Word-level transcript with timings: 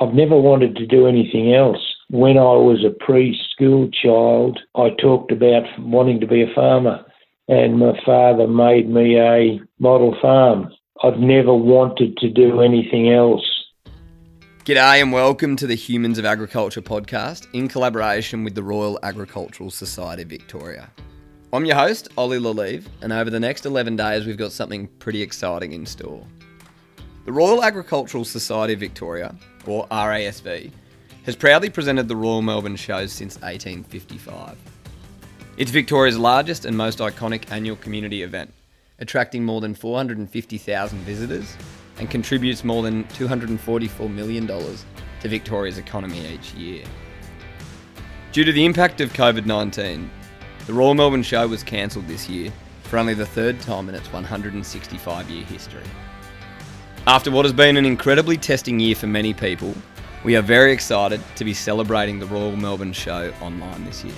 I've 0.00 0.14
never 0.14 0.38
wanted 0.38 0.76
to 0.76 0.86
do 0.86 1.08
anything 1.08 1.52
else. 1.52 1.80
When 2.08 2.38
I 2.38 2.54
was 2.54 2.84
a 2.84 3.04
preschool 3.04 3.92
child, 3.92 4.60
I 4.76 4.90
talked 4.90 5.32
about 5.32 5.64
wanting 5.76 6.20
to 6.20 6.26
be 6.26 6.40
a 6.40 6.54
farmer, 6.54 7.04
and 7.48 7.80
my 7.80 7.98
father 8.06 8.46
made 8.46 8.88
me 8.88 9.18
a 9.18 9.60
model 9.80 10.16
farm. 10.22 10.72
I've 11.02 11.18
never 11.18 11.52
wanted 11.52 12.16
to 12.18 12.30
do 12.30 12.60
anything 12.60 13.12
else. 13.12 13.44
G'day 14.64 15.02
and 15.02 15.12
welcome 15.12 15.56
to 15.56 15.66
the 15.66 15.74
Humans 15.74 16.18
of 16.18 16.24
Agriculture 16.24 16.82
podcast 16.82 17.48
in 17.52 17.66
collaboration 17.66 18.44
with 18.44 18.54
the 18.54 18.62
Royal 18.62 19.00
Agricultural 19.02 19.72
Society 19.72 20.22
Victoria. 20.22 20.92
I'm 21.52 21.64
your 21.64 21.74
host, 21.74 22.06
Ollie 22.16 22.38
Le 22.38 22.50
Lievre, 22.50 22.88
and 23.02 23.12
over 23.12 23.30
the 23.30 23.40
next 23.40 23.66
11 23.66 23.96
days, 23.96 24.26
we've 24.26 24.36
got 24.36 24.52
something 24.52 24.86
pretty 25.00 25.22
exciting 25.22 25.72
in 25.72 25.86
store. 25.86 26.24
The 27.28 27.34
Royal 27.34 27.62
Agricultural 27.62 28.24
Society 28.24 28.72
of 28.72 28.80
Victoria, 28.80 29.34
or 29.66 29.86
RASV, 29.88 30.70
has 31.26 31.36
proudly 31.36 31.68
presented 31.68 32.08
the 32.08 32.16
Royal 32.16 32.40
Melbourne 32.40 32.74
Shows 32.74 33.12
since 33.12 33.34
1855. 33.42 34.56
It's 35.58 35.70
Victoria's 35.70 36.16
largest 36.16 36.64
and 36.64 36.74
most 36.74 37.00
iconic 37.00 37.52
annual 37.52 37.76
community 37.76 38.22
event, 38.22 38.54
attracting 38.98 39.44
more 39.44 39.60
than 39.60 39.74
450,000 39.74 40.98
visitors 41.00 41.54
and 41.98 42.08
contributes 42.08 42.64
more 42.64 42.82
than 42.82 43.04
$244 43.08 44.10
million 44.10 44.46
to 44.46 45.28
Victoria's 45.28 45.76
economy 45.76 46.26
each 46.32 46.54
year. 46.54 46.86
Due 48.32 48.44
to 48.44 48.52
the 48.52 48.64
impact 48.64 49.02
of 49.02 49.12
COVID 49.12 49.44
19, 49.44 50.10
the 50.66 50.72
Royal 50.72 50.94
Melbourne 50.94 51.22
Show 51.22 51.46
was 51.46 51.62
cancelled 51.62 52.08
this 52.08 52.26
year 52.26 52.50
for 52.84 52.98
only 52.98 53.12
the 53.12 53.26
third 53.26 53.60
time 53.60 53.90
in 53.90 53.94
its 53.94 54.10
165 54.14 55.28
year 55.28 55.44
history. 55.44 55.84
After 57.06 57.30
what 57.30 57.44
has 57.44 57.54
been 57.54 57.76
an 57.76 57.86
incredibly 57.86 58.36
testing 58.36 58.78
year 58.78 58.94
for 58.94 59.06
many 59.06 59.32
people, 59.32 59.74
we 60.24 60.36
are 60.36 60.42
very 60.42 60.72
excited 60.72 61.22
to 61.36 61.44
be 61.44 61.54
celebrating 61.54 62.18
the 62.18 62.26
Royal 62.26 62.56
Melbourne 62.56 62.92
Show 62.92 63.32
online 63.40 63.84
this 63.84 64.04
year. 64.04 64.14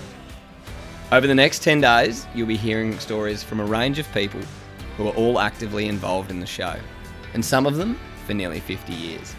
Over 1.12 1.26
the 1.26 1.34
next 1.34 1.62
10 1.62 1.80
days, 1.80 2.26
you'll 2.34 2.48
be 2.48 2.56
hearing 2.56 2.98
stories 2.98 3.42
from 3.42 3.60
a 3.60 3.64
range 3.64 3.98
of 3.98 4.12
people 4.12 4.40
who 4.96 5.06
are 5.06 5.14
all 5.14 5.38
actively 5.38 5.86
involved 5.86 6.30
in 6.30 6.40
the 6.40 6.46
show, 6.46 6.76
and 7.34 7.44
some 7.44 7.66
of 7.66 7.76
them 7.76 7.98
for 8.26 8.34
nearly 8.34 8.60
50 8.60 8.92
years. 8.92 9.34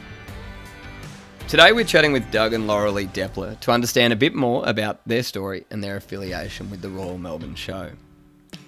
Today, 1.49 1.73
we're 1.73 1.83
chatting 1.83 2.13
with 2.13 2.31
Doug 2.31 2.53
and 2.53 2.67
Laurelie 2.67 3.11
Depler 3.11 3.59
to 3.59 3.71
understand 3.71 4.13
a 4.13 4.15
bit 4.15 4.33
more 4.33 4.65
about 4.65 5.05
their 5.05 5.23
story 5.23 5.65
and 5.69 5.83
their 5.83 5.97
affiliation 5.97 6.69
with 6.69 6.81
the 6.81 6.89
Royal 6.89 7.17
Melbourne 7.17 7.55
Show. 7.55 7.91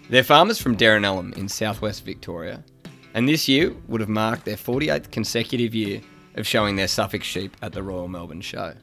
They're 0.09 0.23
farmers 0.23 0.59
from 0.59 0.75
Derrinallum 0.75 1.37
in 1.37 1.47
southwest 1.47 2.03
Victoria 2.03 2.63
and 3.13 3.29
this 3.29 3.47
year 3.47 3.73
would 3.87 4.01
have 4.01 4.09
marked 4.09 4.45
their 4.45 4.55
48th 4.55 5.11
consecutive 5.11 5.75
year 5.75 6.01
of 6.35 6.47
showing 6.47 6.75
their 6.75 6.87
Suffolk 6.87 7.23
sheep 7.23 7.55
at 7.61 7.73
the 7.73 7.83
Royal 7.83 8.07
Melbourne 8.07 8.41
Show. 8.41 8.73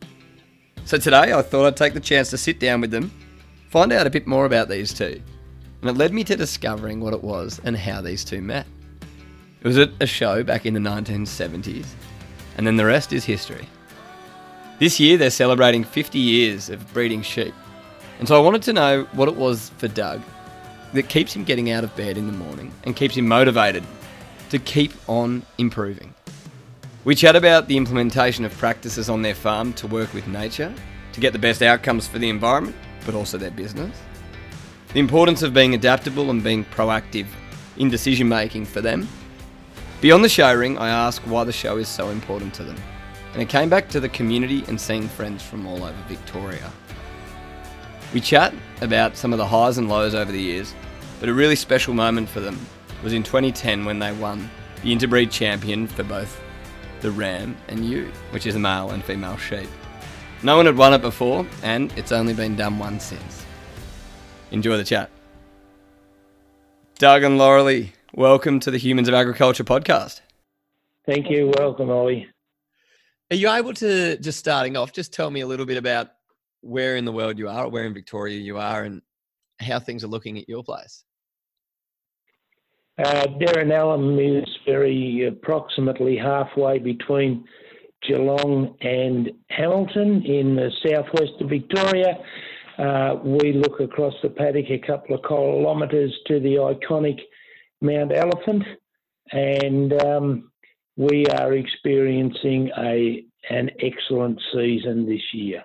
So 0.85 0.99
today 0.99 1.33
I 1.33 1.43
thought 1.43 1.67
I'd 1.67 1.77
take 1.77 1.95
the 1.95 2.01
chance 2.01 2.31
to 2.31 2.39
sit 2.39 2.61
down 2.61 2.81
with 2.81 2.91
them, 2.91 3.11
find 3.69 3.93
out 3.93 4.07
a 4.07 4.11
bit 4.11 4.27
more 4.27 4.47
about 4.47 4.69
these 4.69 4.93
two, 4.95 5.21
and 5.81 5.91
it 5.91 5.97
led 5.97 6.13
me 6.13 6.25
to 6.25 6.37
discovering 6.37 7.01
what 7.01 7.13
it 7.13 7.23
was 7.23 7.61
and 7.65 7.77
how 7.77 8.01
these 8.01 8.25
two 8.25 8.41
met. 8.41 8.67
It 9.61 9.67
was 9.67 9.79
at 9.79 9.91
a 10.01 10.07
show 10.07 10.43
back 10.43 10.65
in 10.65 10.75
the 10.75 10.81
1970s, 10.81 11.87
and 12.57 12.67
then 12.67 12.77
the 12.77 12.87
rest 12.87 13.13
is 13.13 13.25
history. 13.25 13.69
This 14.79 14.99
year 14.99 15.19
they're 15.19 15.31
celebrating 15.31 15.85
50 15.85 16.19
years 16.19 16.71
of 16.71 16.93
breeding 16.95 17.23
sheep, 17.23 17.55
and 18.19 18.29
so 18.29 18.37
I 18.37 18.45
wanted 18.45 18.63
to 18.63 18.73
know 18.73 19.05
what 19.13 19.29
it 19.29 19.37
was 19.37 19.71
for 19.79 19.89
Doug 19.89 20.23
that 20.93 21.09
keeps 21.09 21.35
him 21.35 21.45
getting 21.45 21.71
out 21.71 21.85
of 21.85 21.95
bed 21.97 22.17
in 22.17 22.27
the 22.27 22.33
morning 22.33 22.73
and 22.85 22.97
keeps 22.97 23.17
him 23.17 23.29
motivated 23.29 23.85
to 24.51 24.59
keep 24.59 24.93
on 25.09 25.45
improving. 25.59 26.13
We 27.05 27.15
chat 27.15 27.35
about 27.35 27.67
the 27.67 27.77
implementation 27.77 28.45
of 28.45 28.53
practices 28.59 29.09
on 29.09 29.23
their 29.23 29.35
farm 29.35 29.73
to 29.75 29.87
work 29.87 30.13
with 30.13 30.27
nature, 30.27 30.75
to 31.13 31.21
get 31.21 31.33
the 31.33 31.39
best 31.39 31.63
outcomes 31.63 32.07
for 32.07 32.19
the 32.19 32.29
environment, 32.29 32.77
but 33.07 33.15
also 33.15 33.39
their 33.39 33.53
business. 33.53 33.97
The 34.93 35.01
importance 35.01 35.43
of 35.43 35.55
being 35.55 35.75
adaptable 35.75 36.31
and 36.31 36.43
being 36.43 36.65
proactive 36.65 37.27
in 37.79 37.89
decision 37.89 38.29
making 38.29 38.67
for 38.67 38.81
them. 38.81 39.09
Beyond 40.01 40.25
the 40.25 40.29
show 40.29 40.53
ring, 40.53 40.77
I 40.79 40.89
ask 40.89 41.23
why 41.23 41.45
the 41.45 41.53
show 41.53 41.79
is 41.79 41.89
so 41.89 42.09
important 42.09 42.53
to 42.55 42.65
them. 42.65 42.77
And 43.33 43.41
it 43.41 43.49
came 43.49 43.71
back 43.71 43.89
to 43.91 44.01
the 44.01 44.09
community 44.09 44.65
and 44.67 44.81
seeing 44.81 45.09
friends 45.09 45.43
from 45.43 45.67
all 45.67 45.85
over 45.85 46.03
Victoria. 46.09 46.71
We 48.13 48.21
chat 48.21 48.53
about 48.81 49.17
some 49.17 49.33
of 49.33 49.39
the 49.39 49.47
highs 49.47 49.79
and 49.79 49.89
lows 49.89 50.15
over 50.15 50.33
the 50.33 50.41
years, 50.41 50.75
but 51.21 51.29
a 51.29 51.35
really 51.35 51.55
special 51.55 51.95
moment 51.95 52.29
for 52.29 52.41
them 52.41 52.59
was 53.03 53.13
in 53.13 53.23
2010 53.23 53.85
when 53.85 53.99
they 53.99 54.13
won 54.13 54.51
the 54.83 54.93
interbreed 54.93 55.31
champion 55.31 55.87
for 55.87 56.03
both 56.03 56.41
the 57.01 57.11
ram 57.11 57.57
and 57.69 57.85
ewe, 57.85 58.11
which 58.31 58.47
is 58.47 58.55
a 58.55 58.59
male 58.59 58.91
and 58.91 59.03
female 59.05 59.37
sheep. 59.37 59.69
No 60.43 60.57
one 60.57 60.67
had 60.67 60.77
won 60.77 60.93
it 60.93 61.03
before, 61.03 61.47
and 61.63 61.93
it's 61.99 62.13
only 62.13 62.35
been 62.35 62.57
done 62.57 62.79
once 62.79 63.05
since. 63.05 63.45
Enjoy 64.51 64.77
the 64.77 64.85
chat. 64.85 65.11
Doug 66.99 67.23
and 67.23 67.39
Laurelie, 67.39 67.93
welcome 68.15 68.61
to 68.61 68.71
the 68.71 68.79
Humans 68.79 69.09
of 69.09 69.15
Agriculture 69.15 69.65
podcast. 69.65 70.21
Thank 71.07 71.31
you. 71.31 71.53
Welcome, 71.59 71.91
Ollie. 71.91 72.29
Are 73.31 73.37
you 73.37 73.51
able 73.51 73.73
to, 73.75 74.19
just 74.19 74.39
starting 74.39 74.77
off, 74.77 74.93
just 74.93 75.13
tell 75.13 75.31
me 75.31 75.41
a 75.41 75.47
little 75.47 75.67
bit 75.67 75.79
about 75.79 76.09
where 76.61 76.97
in 76.97 77.05
the 77.05 77.13
world 77.13 77.39
you 77.39 77.49
are, 77.49 77.69
where 77.69 77.85
in 77.85 77.95
Victoria 77.95 78.39
you 78.39 78.59
are, 78.59 78.83
and 78.83 79.01
how 79.61 79.79
things 79.79 80.05
are 80.05 80.09
looking 80.09 80.37
at 80.39 80.49
your 80.49 80.63
place? 80.63 81.05
Uh, 83.03 83.27
Derrinallum 83.41 84.43
is 84.43 84.49
very 84.67 85.27
approximately 85.27 86.19
halfway 86.19 86.79
between 86.79 87.45
Geelong 88.07 88.77
and 88.83 89.31
Hamilton 89.49 90.23
in 90.25 90.55
the 90.55 90.71
southwest 90.85 91.41
of 91.41 91.49
Victoria. 91.49 92.19
Uh, 92.79 93.17
we 93.23 93.53
look 93.53 93.81
across 93.81 94.15
the 94.23 94.29
paddock 94.29 94.67
a 94.71 94.79
couple 94.79 95.17
of 95.17 95.23
kilometres 95.23 96.13
to 96.27 96.41
the 96.41 96.57
iconic 96.57 97.19
Mount 97.81 98.13
Elephant, 98.15 98.65
and 99.33 100.03
um, 100.03 100.51
we 100.97 101.25
are 101.27 101.55
experiencing 101.55 102.71
a 102.77 103.25
an 103.49 103.71
excellent 103.81 104.39
season 104.53 105.07
this 105.07 105.23
year. 105.33 105.65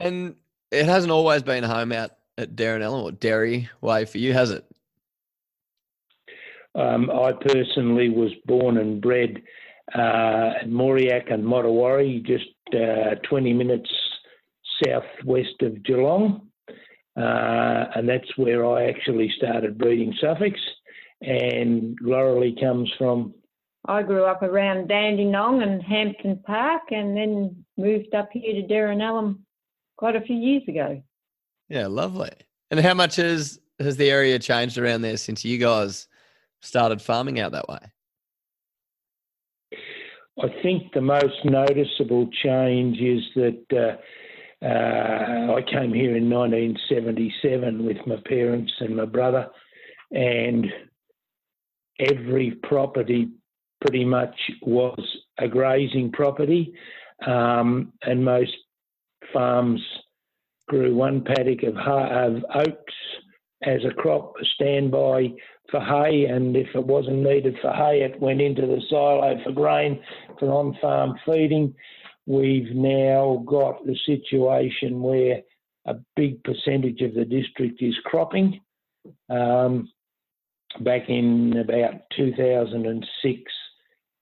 And 0.00 0.36
it 0.70 0.86
hasn't 0.86 1.12
always 1.12 1.42
been 1.42 1.64
home 1.64 1.92
out 1.92 2.12
at 2.38 2.56
Darren 2.56 2.80
Derrinallum 2.80 3.02
or 3.02 3.12
Derry 3.12 3.68
Way 3.82 4.06
for 4.06 4.16
you, 4.16 4.32
has 4.32 4.50
it? 4.50 4.64
Um, 6.74 7.10
I 7.10 7.32
personally 7.32 8.08
was 8.08 8.30
born 8.46 8.78
and 8.78 9.00
bred 9.00 9.42
uh, 9.94 10.52
at 10.60 10.68
Moriac 10.68 11.30
and 11.30 11.44
Modewarre, 11.44 12.22
just 12.24 12.44
uh, 12.74 13.14
20 13.28 13.52
minutes 13.52 13.90
southwest 14.84 15.62
of 15.62 15.82
Geelong. 15.82 16.48
Uh, 17.16 17.86
and 17.96 18.08
that's 18.08 18.36
where 18.36 18.64
I 18.64 18.88
actually 18.88 19.32
started 19.36 19.78
breeding 19.78 20.14
Suffolks. 20.20 20.60
And 21.20 21.98
Laurelie 22.00 22.60
comes 22.60 22.90
from. 22.96 23.34
I 23.86 24.02
grew 24.02 24.24
up 24.24 24.42
around 24.42 24.88
Dandenong 24.88 25.62
and 25.62 25.82
Hampton 25.82 26.40
Park 26.44 26.82
and 26.90 27.16
then 27.16 27.64
moved 27.76 28.14
up 28.14 28.28
here 28.32 28.60
to 28.60 28.68
Derrinallum 28.68 29.38
quite 29.96 30.14
a 30.14 30.20
few 30.20 30.36
years 30.36 30.62
ago. 30.68 31.02
Yeah, 31.68 31.86
lovely. 31.86 32.30
And 32.70 32.78
how 32.78 32.94
much 32.94 33.16
has, 33.16 33.58
has 33.80 33.96
the 33.96 34.10
area 34.10 34.38
changed 34.38 34.78
around 34.78 35.02
there 35.02 35.16
since 35.16 35.44
you 35.44 35.58
guys 35.58 36.07
started 36.60 37.00
farming 37.00 37.40
out 37.40 37.52
that 37.52 37.68
way? 37.68 37.78
I 40.40 40.48
think 40.62 40.92
the 40.92 41.00
most 41.00 41.44
noticeable 41.44 42.28
change 42.44 42.98
is 42.98 43.22
that 43.34 43.64
uh, 43.72 44.64
uh, 44.64 45.54
I 45.54 45.62
came 45.62 45.92
here 45.92 46.16
in 46.16 46.30
1977 46.30 47.84
with 47.84 47.96
my 48.06 48.16
parents 48.24 48.72
and 48.80 48.96
my 48.96 49.04
brother, 49.04 49.48
and 50.12 50.66
every 51.98 52.52
property 52.62 53.28
pretty 53.80 54.04
much 54.04 54.34
was 54.62 55.00
a 55.38 55.48
grazing 55.48 56.12
property, 56.12 56.72
um, 57.26 57.92
and 58.02 58.24
most 58.24 58.52
farms 59.32 59.80
grew 60.68 60.94
one 60.94 61.24
paddock 61.24 61.62
of, 61.64 61.76
of 61.76 62.44
oats 62.54 62.94
as 63.62 63.80
a 63.84 63.94
crop, 63.94 64.34
a 64.40 64.44
standby 64.54 65.32
for 65.70 65.80
hay, 65.80 66.26
and 66.26 66.56
if 66.56 66.68
it 66.74 66.86
wasn't 66.86 67.22
needed 67.22 67.56
for 67.60 67.72
hay, 67.72 68.02
it 68.02 68.20
went 68.20 68.40
into 68.40 68.62
the 68.62 68.80
silo 68.88 69.36
for 69.44 69.52
grain 69.52 70.00
for 70.38 70.50
on 70.52 70.76
farm 70.80 71.14
feeding. 71.26 71.74
We've 72.26 72.74
now 72.74 73.42
got 73.46 73.84
the 73.84 73.96
situation 74.06 75.02
where 75.02 75.42
a 75.86 75.96
big 76.16 76.42
percentage 76.44 77.00
of 77.00 77.14
the 77.14 77.24
district 77.24 77.82
is 77.82 77.96
cropping. 78.04 78.60
Um, 79.30 79.90
back 80.80 81.08
in 81.08 81.56
about 81.56 81.94
2006, 82.16 83.52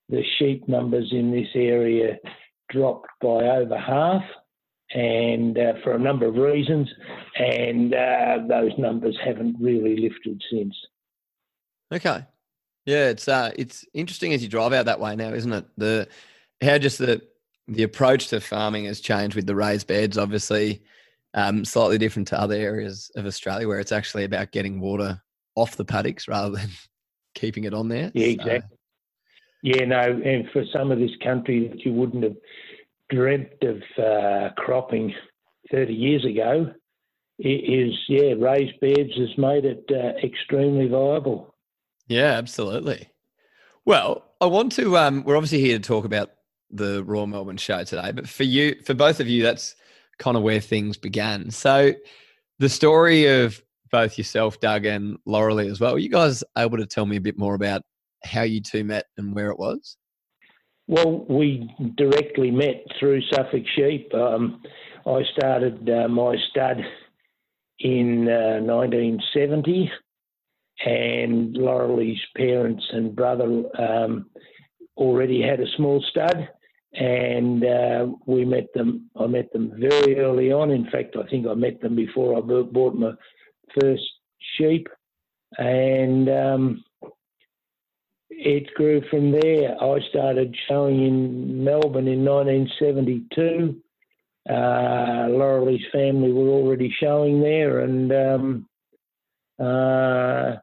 the 0.08 0.22
sheep 0.38 0.68
numbers 0.68 1.08
in 1.10 1.32
this 1.32 1.48
area 1.54 2.16
dropped 2.70 3.08
by 3.20 3.28
over 3.28 3.76
half 3.76 4.22
and 4.94 5.58
uh, 5.58 5.72
for 5.82 5.94
a 5.94 5.98
number 5.98 6.26
of 6.26 6.36
reasons, 6.36 6.88
and 7.38 7.94
uh, 7.94 8.38
those 8.48 8.72
numbers 8.78 9.16
haven't 9.24 9.56
really 9.60 9.96
lifted 9.96 10.42
since. 10.50 10.74
Okay. 11.92 12.24
Yeah, 12.84 13.08
it's 13.08 13.26
uh, 13.26 13.50
it's 13.56 13.84
interesting 13.94 14.32
as 14.32 14.42
you 14.42 14.48
drive 14.48 14.72
out 14.72 14.86
that 14.86 15.00
way 15.00 15.16
now, 15.16 15.32
isn't 15.32 15.52
it? 15.52 15.66
The 15.76 16.08
how 16.62 16.78
just 16.78 16.98
the 16.98 17.20
the 17.68 17.82
approach 17.82 18.28
to 18.28 18.40
farming 18.40 18.84
has 18.84 19.00
changed 19.00 19.34
with 19.34 19.46
the 19.46 19.56
raised 19.56 19.88
beds, 19.88 20.16
obviously, 20.16 20.82
um, 21.34 21.64
slightly 21.64 21.98
different 21.98 22.28
to 22.28 22.40
other 22.40 22.54
areas 22.54 23.10
of 23.16 23.26
Australia 23.26 23.66
where 23.66 23.80
it's 23.80 23.90
actually 23.90 24.22
about 24.22 24.52
getting 24.52 24.80
water 24.80 25.20
off 25.56 25.76
the 25.76 25.84
paddocks 25.84 26.28
rather 26.28 26.56
than 26.56 26.68
keeping 27.34 27.64
it 27.64 27.74
on 27.74 27.88
there. 27.88 28.12
Yeah, 28.14 28.26
exactly. 28.28 28.60
So. 28.70 28.76
Yeah, 29.62 29.84
no, 29.84 29.98
and 29.98 30.48
for 30.52 30.64
some 30.72 30.92
of 30.92 31.00
this 31.00 31.10
country 31.24 31.66
that 31.66 31.84
you 31.84 31.92
wouldn't 31.92 32.22
have 32.22 32.36
dreamt 33.11 33.62
of 33.62 33.82
uh, 34.03 34.50
cropping 34.56 35.14
30 35.70 35.93
years 35.93 36.25
ago, 36.25 36.73
is 37.38 37.93
yeah, 38.08 38.32
raised 38.38 38.81
beds 38.81 39.12
has 39.17 39.37
made 39.37 39.64
it 39.64 39.85
uh, 39.91 40.19
extremely 40.26 40.88
viable. 40.88 41.55
Yeah, 42.08 42.32
absolutely. 42.32 43.11
Well, 43.85 44.25
I 44.41 44.47
want 44.47 44.73
to. 44.73 44.97
Um, 44.97 45.23
we're 45.25 45.37
obviously 45.37 45.61
here 45.61 45.79
to 45.79 45.82
talk 45.82 46.05
about 46.05 46.31
the 46.70 47.05
Royal 47.05 47.26
Melbourne 47.26 47.56
Show 47.56 47.85
today, 47.85 48.12
but 48.12 48.29
for 48.29 48.44
you, 48.44 48.76
for 48.85 48.94
both 48.94 49.20
of 49.20 49.29
you, 49.29 49.43
that's 49.43 49.76
kind 50.19 50.37
of 50.37 50.43
where 50.43 50.61
things 50.61 50.97
began. 50.97 51.50
So, 51.50 51.93
the 52.58 52.69
story 52.69 53.26
of 53.26 53.62
both 53.91 54.19
yourself, 54.19 54.61
Doug, 54.61 54.85
and 54.85 55.19
Laurelie 55.26 55.70
as 55.70 55.81
well. 55.81 55.99
You 55.99 56.08
guys 56.08 56.43
able 56.56 56.79
to 56.79 56.87
tell 56.87 57.06
me 57.06 57.17
a 57.17 57.20
bit 57.20 57.38
more 57.38 57.55
about 57.55 57.82
how 58.25 58.43
you 58.43 58.61
two 58.61 58.85
met 58.85 59.06
and 59.17 59.35
where 59.35 59.50
it 59.50 59.58
was? 59.58 59.97
Well, 60.88 61.24
we 61.28 61.68
directly 61.96 62.52
met 62.52 62.84
through 62.98 63.20
Suffolk 63.32 63.64
Sheep. 63.74 64.12
Um, 64.14 64.62
I 65.04 65.22
started 65.36 65.88
uh, 65.90 66.06
my 66.06 66.36
stud 66.50 66.78
in 67.80 68.28
uh, 68.28 68.60
1970, 68.62 69.90
and 70.84 71.56
Laurelie's 71.56 72.20
parents 72.36 72.84
and 72.92 73.16
brother 73.16 73.64
um, 73.78 74.26
already 74.96 75.42
had 75.42 75.58
a 75.58 75.76
small 75.76 76.04
stud, 76.08 76.48
and 76.94 77.64
uh, 77.64 78.06
we 78.26 78.44
met 78.44 78.72
them. 78.72 79.10
I 79.18 79.26
met 79.26 79.52
them 79.52 79.72
very 79.76 80.20
early 80.20 80.52
on. 80.52 80.70
In 80.70 80.88
fact, 80.90 81.16
I 81.16 81.28
think 81.28 81.48
I 81.48 81.54
met 81.54 81.80
them 81.80 81.96
before 81.96 82.38
I 82.38 82.40
bought 82.40 82.94
my 82.94 83.10
first 83.80 84.04
sheep, 84.56 84.86
and 85.58 86.28
um, 86.28 86.84
it 88.31 88.73
grew 88.75 89.02
from 89.11 89.32
there. 89.32 89.76
I 89.82 89.99
started 90.11 90.56
showing 90.69 91.05
in 91.05 91.64
Melbourne 91.64 92.08
in 92.08 92.25
1972 92.25 93.81
uh, 94.49 95.26
Laurelie's 95.28 95.84
family 95.93 96.32
were 96.32 96.49
already 96.49 96.94
showing 97.00 97.40
there, 97.40 97.81
and 97.81 98.12
um, 98.12 98.69
uh, 99.58 100.56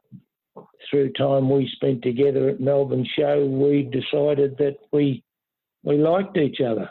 through 0.90 1.12
time 1.12 1.50
we 1.50 1.70
spent 1.74 2.02
together 2.02 2.48
at 2.48 2.60
Melbourne 2.60 3.06
Show, 3.18 3.44
we 3.44 3.82
decided 3.82 4.56
that 4.58 4.76
we 4.92 5.22
we 5.82 5.98
liked 5.98 6.38
each 6.38 6.60
other. 6.60 6.90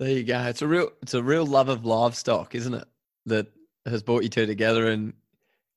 There 0.00 0.10
you 0.10 0.24
go. 0.24 0.40
It's 0.42 0.62
a 0.62 0.66
real 0.66 0.90
it's 1.02 1.14
a 1.14 1.22
real 1.22 1.46
love 1.46 1.68
of 1.68 1.84
livestock, 1.84 2.56
isn't 2.56 2.74
it? 2.74 2.88
That 3.26 3.46
has 3.86 4.02
brought 4.02 4.24
you 4.24 4.28
two 4.28 4.46
together 4.46 4.88
and 4.88 5.12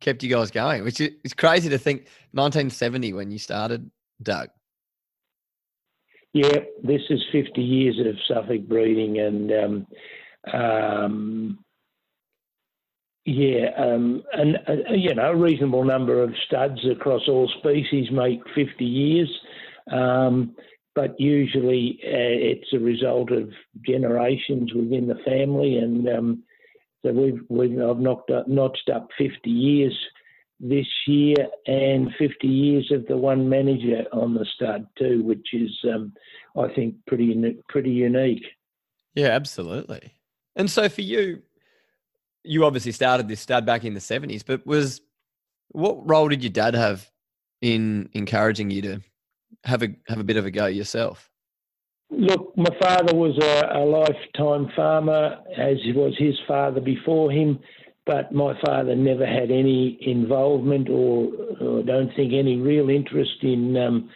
kept 0.01 0.24
you 0.24 0.30
guys 0.30 0.51
going. 0.51 0.83
Which 0.83 1.00
is 1.00 1.12
it's 1.24 1.33
crazy 1.33 1.69
to 1.69 1.77
think 1.77 2.01
1970 2.31 3.13
when 3.13 3.31
you 3.31 3.38
started, 3.38 3.89
Doug. 4.21 4.50
Yeah, 6.33 6.59
this 6.83 7.01
is 7.09 7.21
50 7.31 7.62
years 7.62 8.00
of 8.00 8.15
Suffolk 8.27 8.68
breeding, 8.68 9.19
and 9.19 9.51
um, 9.51 9.88
um, 10.53 11.59
yeah, 13.25 13.69
um, 13.77 14.24
and 14.33 14.57
uh, 14.68 14.94
you 14.94 15.13
know, 15.13 15.31
a 15.31 15.36
reasonable 15.36 15.83
number 15.83 16.24
of 16.24 16.33
studs 16.48 16.80
across 16.89 17.27
all 17.27 17.51
species 17.59 18.09
make 18.12 18.39
50 18.56 18.86
years, 18.86 19.30
um, 19.92 20.56
but 20.95 21.19
usually 21.19 22.00
uh, 22.03 22.07
it's 22.07 22.71
a 22.74 22.80
result 22.80 23.31
of 23.31 23.50
generations 23.86 24.74
within 24.74 25.07
the 25.07 25.19
family, 25.25 25.77
and 25.77 26.07
um, 26.07 26.44
so 27.03 27.12
we've, 27.12 27.42
we've 27.50 27.80
I've 27.81 28.00
knocked 28.00 28.31
up, 28.31 28.48
notched 28.48 28.89
up 28.94 29.09
50 29.18 29.50
years 29.50 29.98
this 30.59 30.86
year 31.07 31.48
and 31.65 32.13
50 32.19 32.48
years 32.48 32.92
of 32.92 33.07
the 33.07 33.18
one 33.18 33.50
manager 33.50 34.06
on 34.13 34.36
the 34.36 34.45
stud 34.56 34.86
too, 34.98 35.24
which 35.24 35.48
is, 35.53 35.71
um, 35.92 36.13
I 36.56 36.71
think, 36.74 36.95
pretty 37.07 37.57
pretty 37.68 37.89
unique. 37.89 38.45
Yeah, 39.15 39.30
absolutely. 39.30 40.13
And 40.56 40.69
so 40.69 40.88
for 40.88 41.01
you, 41.01 41.42
you 42.44 42.63
obviously 42.65 42.92
started 42.92 43.27
this 43.27 43.39
stud 43.39 43.65
back 43.65 43.83
in 43.83 43.95
the 43.95 44.00
70s, 44.00 44.44
but 44.45 44.65
was 44.65 45.01
what 45.69 46.07
role 46.07 46.30
did 46.30 46.44
your 46.44 46.51
dad 46.51 46.75
have 46.75 47.09
in 47.62 48.09
encouraging 48.13 48.69
you 48.69 48.81
to 48.83 49.01
have 49.63 49.81
a 49.81 49.89
have 50.07 50.19
a 50.19 50.24
bit 50.24 50.38
of 50.38 50.45
a 50.45 50.51
go 50.51 50.68
yourself? 50.68 51.31
Look, 52.12 52.56
my 52.58 52.69
father 52.81 53.16
was 53.16 53.38
a, 53.42 53.80
a 53.80 53.84
lifetime 53.86 54.72
farmer, 54.75 55.38
as 55.58 55.78
was 55.96 56.13
his 56.18 56.36
father 56.48 56.81
before 56.81 57.31
him 57.31 57.60
but 58.06 58.31
my 58.31 58.60
father 58.66 58.96
never 58.96 59.25
had 59.25 59.52
any 59.52 59.98
involvement 60.02 60.90
or, 60.90 61.31
or 61.62 61.84
don't 61.84 62.13
think 62.16 62.34
any 62.34 62.58
real 62.58 62.90
interest 62.90 63.44
in 63.44 63.78
um, 63.78 64.10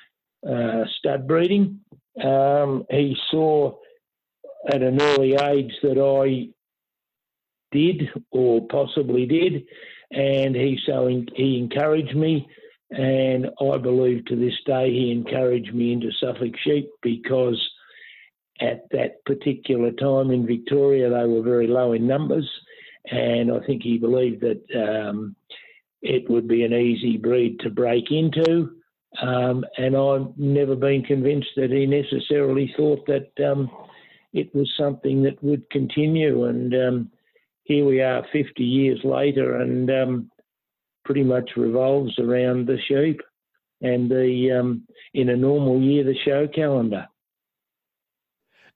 uh, 0.47 0.83
stud 0.97 1.27
breeding. 1.27 1.80
Um, 2.21 2.86
he 2.89 3.15
saw 3.30 3.75
at 4.68 4.81
an 4.81 5.01
early 5.01 5.36
age 5.36 5.71
that 5.83 6.00
I 6.00 6.50
did 7.71 8.09
or 8.31 8.68
possibly 8.68 9.25
did, 9.25 9.65
and 10.12 10.56
he 10.56 10.80
so 10.86 11.07
in, 11.07 11.27
he 11.36 11.57
encouraged 11.59 12.15
me. 12.15 12.47
And 12.92 13.47
I 13.62 13.77
believe 13.77 14.25
to 14.25 14.36
this 14.36 14.53
day 14.65 14.92
he 14.92 15.12
encouraged 15.12 15.74
me 15.74 15.94
into 15.94 16.12
Suffolk 16.19 16.53
sheep 16.63 16.89
because 17.01 17.59
at 18.62 18.88
that 18.92 19.24
particular 19.25 19.92
time 19.92 20.31
in 20.31 20.46
Victoria 20.48 21.10
they 21.10 21.25
were 21.25 21.42
very 21.42 21.68
low 21.68 21.94
in 21.94 22.07
numbers 22.07 22.50
and 23.12 23.52
I 23.52 23.60
think 23.66 23.84
he 23.84 23.98
believed 23.98 24.42
that 24.42 24.63
um, 24.75 25.36
it 26.02 26.30
would 26.30 26.48
be 26.48 26.63
an 26.63 26.74
easy 26.74 27.18
breed 27.18 27.60
to 27.62 27.69
break 27.69 28.12
into. 28.12 28.72
Um, 29.22 29.63
and 29.78 29.96
I've 29.96 30.38
never 30.38 30.75
been 30.75 31.04
convinced 31.04 31.50
that 31.56 31.72
he 31.72 31.86
necessarily 31.86 32.74
thought 32.75 33.06
that 33.07 33.31
um, 33.50 33.69
it 34.34 34.54
was 34.54 34.72
something 34.78 35.24
that 35.24 35.42
would 35.44 35.69
continue. 35.69 36.46
And 36.46 36.74
um, 36.74 37.12
here 37.63 37.86
we 37.86 38.02
are 38.02 38.25
50 38.34 38.63
years 38.63 39.00
later, 39.04 39.62
and 39.62 39.90
um, 39.90 40.31
pretty 41.06 41.24
much 41.24 41.52
revolves 41.56 42.18
around 42.19 42.68
the 42.68 42.78
sheep 42.88 43.22
and 43.81 44.10
the 44.10 44.60
um, 44.60 44.84
in 45.13 45.30
a 45.30 45.38
normal 45.38 45.81
year 45.81 46.04
the 46.04 46.16
show 46.25 46.48
calendar. 46.48 47.07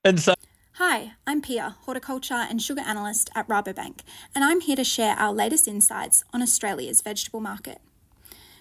And 0.02 0.18
so 0.18 0.32
Hi, 0.74 1.12
I'm 1.26 1.42
Pia, 1.42 1.76
horticulture 1.82 2.46
and 2.48 2.62
sugar 2.62 2.80
analyst 2.80 3.28
at 3.34 3.46
Rabobank, 3.48 4.00
and 4.34 4.42
I'm 4.42 4.62
here 4.62 4.76
to 4.76 4.84
share 4.84 5.14
our 5.16 5.30
latest 5.30 5.68
insights 5.68 6.24
on 6.32 6.40
Australia's 6.40 7.02
vegetable 7.02 7.40
market. 7.40 7.82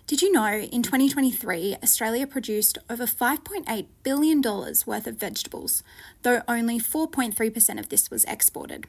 Did 0.05 0.21
you 0.21 0.33
know 0.33 0.51
in 0.51 0.83
2023 0.83 1.77
Australia 1.81 2.27
produced 2.27 2.77
over 2.89 3.05
$5.8 3.05 3.85
billion 4.03 4.41
worth 4.41 5.07
of 5.07 5.15
vegetables, 5.15 5.81
though 6.23 6.41
only 6.45 6.77
4.3% 6.77 7.79
of 7.79 7.87
this 7.87 8.11
was 8.11 8.25
exported? 8.25 8.87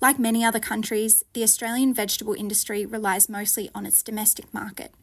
Like 0.00 0.18
many 0.18 0.42
other 0.42 0.60
countries, 0.60 1.22
the 1.34 1.42
Australian 1.42 1.92
vegetable 1.92 2.32
industry 2.32 2.86
relies 2.86 3.28
mostly 3.28 3.68
on 3.74 3.84
its 3.84 4.02
domestic 4.02 4.54
market. 4.54 4.94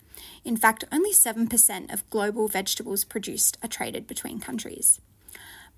In 0.43 0.57
fact, 0.57 0.83
only 0.91 1.13
7% 1.13 1.93
of 1.93 2.09
global 2.09 2.47
vegetables 2.47 3.03
produced 3.03 3.59
are 3.61 3.69
traded 3.69 4.07
between 4.07 4.39
countries. 4.39 4.99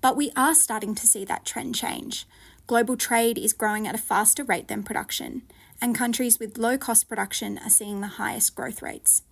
But 0.04 0.18
we 0.18 0.32
are 0.36 0.54
starting 0.54 0.94
to 0.96 1.06
see 1.06 1.24
that 1.24 1.46
trend 1.46 1.74
change. 1.74 2.26
Global 2.66 2.94
trade 2.94 3.38
is 3.38 3.54
growing 3.54 3.88
at 3.88 3.94
a 3.94 4.06
faster 4.12 4.44
rate 4.44 4.68
than 4.68 4.82
production, 4.82 5.44
and 5.80 5.94
countries 5.94 6.38
with 6.38 6.58
low 6.58 6.76
cost 6.76 7.08
production 7.08 7.56
are 7.64 7.70
seeing 7.70 8.02
the 8.02 8.18
highest 8.18 8.54
growth 8.54 8.82
rates. 8.82 9.22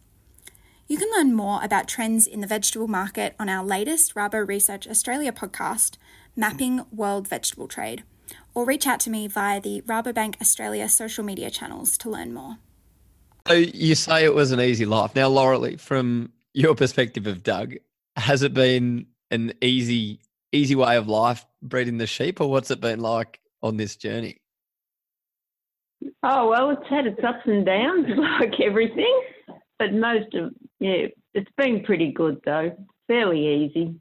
You 0.86 0.96
can 0.96 1.10
learn 1.10 1.34
more 1.34 1.62
about 1.62 1.88
trends 1.88 2.26
in 2.26 2.40
the 2.40 2.46
vegetable 2.46 2.88
market 2.88 3.34
on 3.38 3.50
our 3.50 3.62
latest 3.62 4.14
Rabo 4.14 4.48
Research 4.48 4.88
Australia 4.88 5.30
podcast, 5.30 5.98
Mapping 6.36 6.86
World 6.90 7.28
Vegetable 7.28 7.68
Trade, 7.68 8.02
or 8.54 8.64
reach 8.64 8.86
out 8.86 9.00
to 9.00 9.10
me 9.10 9.26
via 9.26 9.60
the 9.60 9.82
Rabobank 9.82 10.40
Australia 10.40 10.88
social 10.88 11.22
media 11.22 11.50
channels 11.50 11.98
to 11.98 12.08
learn 12.08 12.32
more. 12.32 12.56
So 13.46 13.52
you 13.52 13.94
say 13.94 14.24
it 14.24 14.34
was 14.34 14.52
an 14.52 14.60
easy 14.62 14.86
life. 14.86 15.14
Now, 15.14 15.28
Laurelie, 15.28 15.78
from 15.78 16.32
your 16.54 16.74
perspective 16.74 17.26
of 17.26 17.42
Doug, 17.42 17.74
has 18.16 18.42
it 18.42 18.54
been 18.54 19.08
an 19.30 19.52
easy 19.60 20.20
easy 20.52 20.75
way 20.75 20.97
of 20.97 21.09
life 21.09 21.44
breeding 21.62 21.99
the 21.99 22.06
sheep, 22.06 22.40
or 22.40 22.50
what's 22.50 22.71
it 22.71 22.80
been 22.80 23.00
like 23.00 23.40
on 23.62 23.76
this 23.76 23.97
journey? 23.97 24.40
Oh 26.23 26.49
well, 26.49 26.71
it's 26.71 26.88
had 26.88 27.06
its 27.06 27.23
ups 27.25 27.47
and 27.47 27.64
downs, 27.64 28.06
like 28.16 28.61
everything. 28.61 29.23
But 29.78 29.94
most 29.94 30.35
of 30.35 30.52
yeah, 30.78 31.06
it's 31.35 31.50
been 31.56 31.82
pretty 31.82 32.12
good 32.12 32.40
though. 32.44 32.76
Fairly 33.09 33.64
easy. 33.64 33.94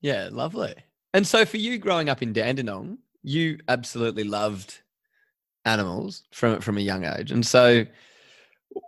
Yeah, 0.00 0.28
lovely. 0.30 0.74
And 1.12 1.26
so 1.26 1.44
for 1.44 1.56
you 1.56 1.78
growing 1.78 2.08
up 2.08 2.22
in 2.22 2.32
Dandenong, 2.32 2.98
you 3.22 3.58
absolutely 3.68 4.24
loved 4.24 4.82
animals 5.64 6.24
from 6.32 6.60
from 6.60 6.78
a 6.78 6.82
young 6.82 7.04
age. 7.04 7.30
And 7.30 7.46
so 7.46 7.86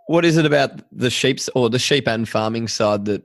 what 0.07 0.25
is 0.25 0.37
it 0.37 0.45
about 0.45 0.81
the 0.91 1.09
sheep's 1.09 1.49
or 1.55 1.69
the 1.69 1.79
sheep 1.79 2.07
and 2.07 2.27
farming 2.27 2.67
side 2.67 3.05
that 3.05 3.23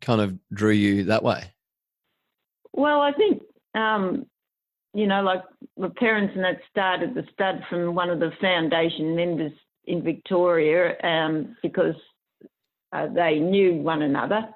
kind 0.00 0.20
of 0.20 0.38
drew 0.52 0.72
you 0.72 1.04
that 1.04 1.22
way? 1.22 1.52
Well, 2.76 3.00
I 3.00 3.12
think 3.12 3.42
um, 3.74 4.26
you 4.94 5.06
know, 5.06 5.22
like 5.22 5.42
my 5.76 5.90
parents 5.96 6.32
and 6.34 6.44
that 6.44 6.58
started 6.70 7.14
the 7.14 7.24
stud 7.32 7.62
from 7.68 7.94
one 7.94 8.08
of 8.08 8.20
the 8.20 8.30
foundation 8.40 9.14
members 9.14 9.52
in 9.84 10.02
Victoria 10.02 10.96
um, 11.02 11.54
because 11.62 11.94
uh, 12.92 13.06
they 13.14 13.38
knew 13.38 13.74
one 13.74 14.02
another, 14.02 14.48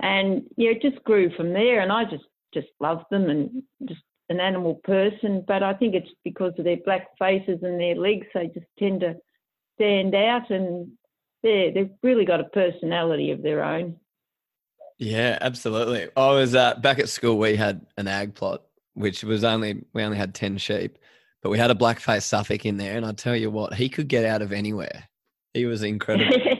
and 0.00 0.44
yeah, 0.56 0.70
it 0.70 0.82
just 0.82 1.02
grew 1.04 1.30
from 1.36 1.52
there. 1.52 1.80
And 1.80 1.92
I 1.92 2.04
just 2.04 2.24
just 2.54 2.68
loved 2.80 3.04
them 3.10 3.28
and 3.28 3.62
just 3.86 4.00
an 4.28 4.40
animal 4.40 4.76
person. 4.84 5.44
But 5.46 5.62
I 5.62 5.74
think 5.74 5.94
it's 5.94 6.10
because 6.24 6.52
of 6.58 6.64
their 6.64 6.78
black 6.84 7.08
faces 7.18 7.58
and 7.62 7.78
their 7.78 7.96
legs; 7.96 8.26
they 8.32 8.46
just 8.46 8.66
tend 8.78 9.00
to 9.00 9.16
stand 9.74 10.14
out, 10.14 10.50
and 10.50 10.90
they 11.42 11.70
they've 11.74 11.90
really 12.02 12.24
got 12.24 12.40
a 12.40 12.44
personality 12.44 13.30
of 13.30 13.42
their 13.42 13.62
own. 13.62 13.96
Yeah, 15.02 15.36
absolutely. 15.40 16.08
I 16.16 16.30
was 16.30 16.54
uh, 16.54 16.76
back 16.76 17.00
at 17.00 17.08
school. 17.08 17.36
We 17.36 17.56
had 17.56 17.84
an 17.96 18.06
ag 18.06 18.36
plot, 18.36 18.62
which 18.94 19.24
was 19.24 19.42
only 19.42 19.82
we 19.92 20.04
only 20.04 20.16
had 20.16 20.32
ten 20.32 20.58
sheep, 20.58 20.96
but 21.42 21.50
we 21.50 21.58
had 21.58 21.72
a 21.72 21.74
black-faced 21.74 22.28
Suffolk 22.28 22.64
in 22.64 22.76
there, 22.76 22.96
and 22.96 23.04
I 23.04 23.10
tell 23.10 23.34
you 23.34 23.50
what, 23.50 23.74
he 23.74 23.88
could 23.88 24.06
get 24.06 24.24
out 24.24 24.42
of 24.42 24.52
anywhere. 24.52 25.08
He 25.54 25.66
was 25.66 25.82
incredible. 25.82 26.40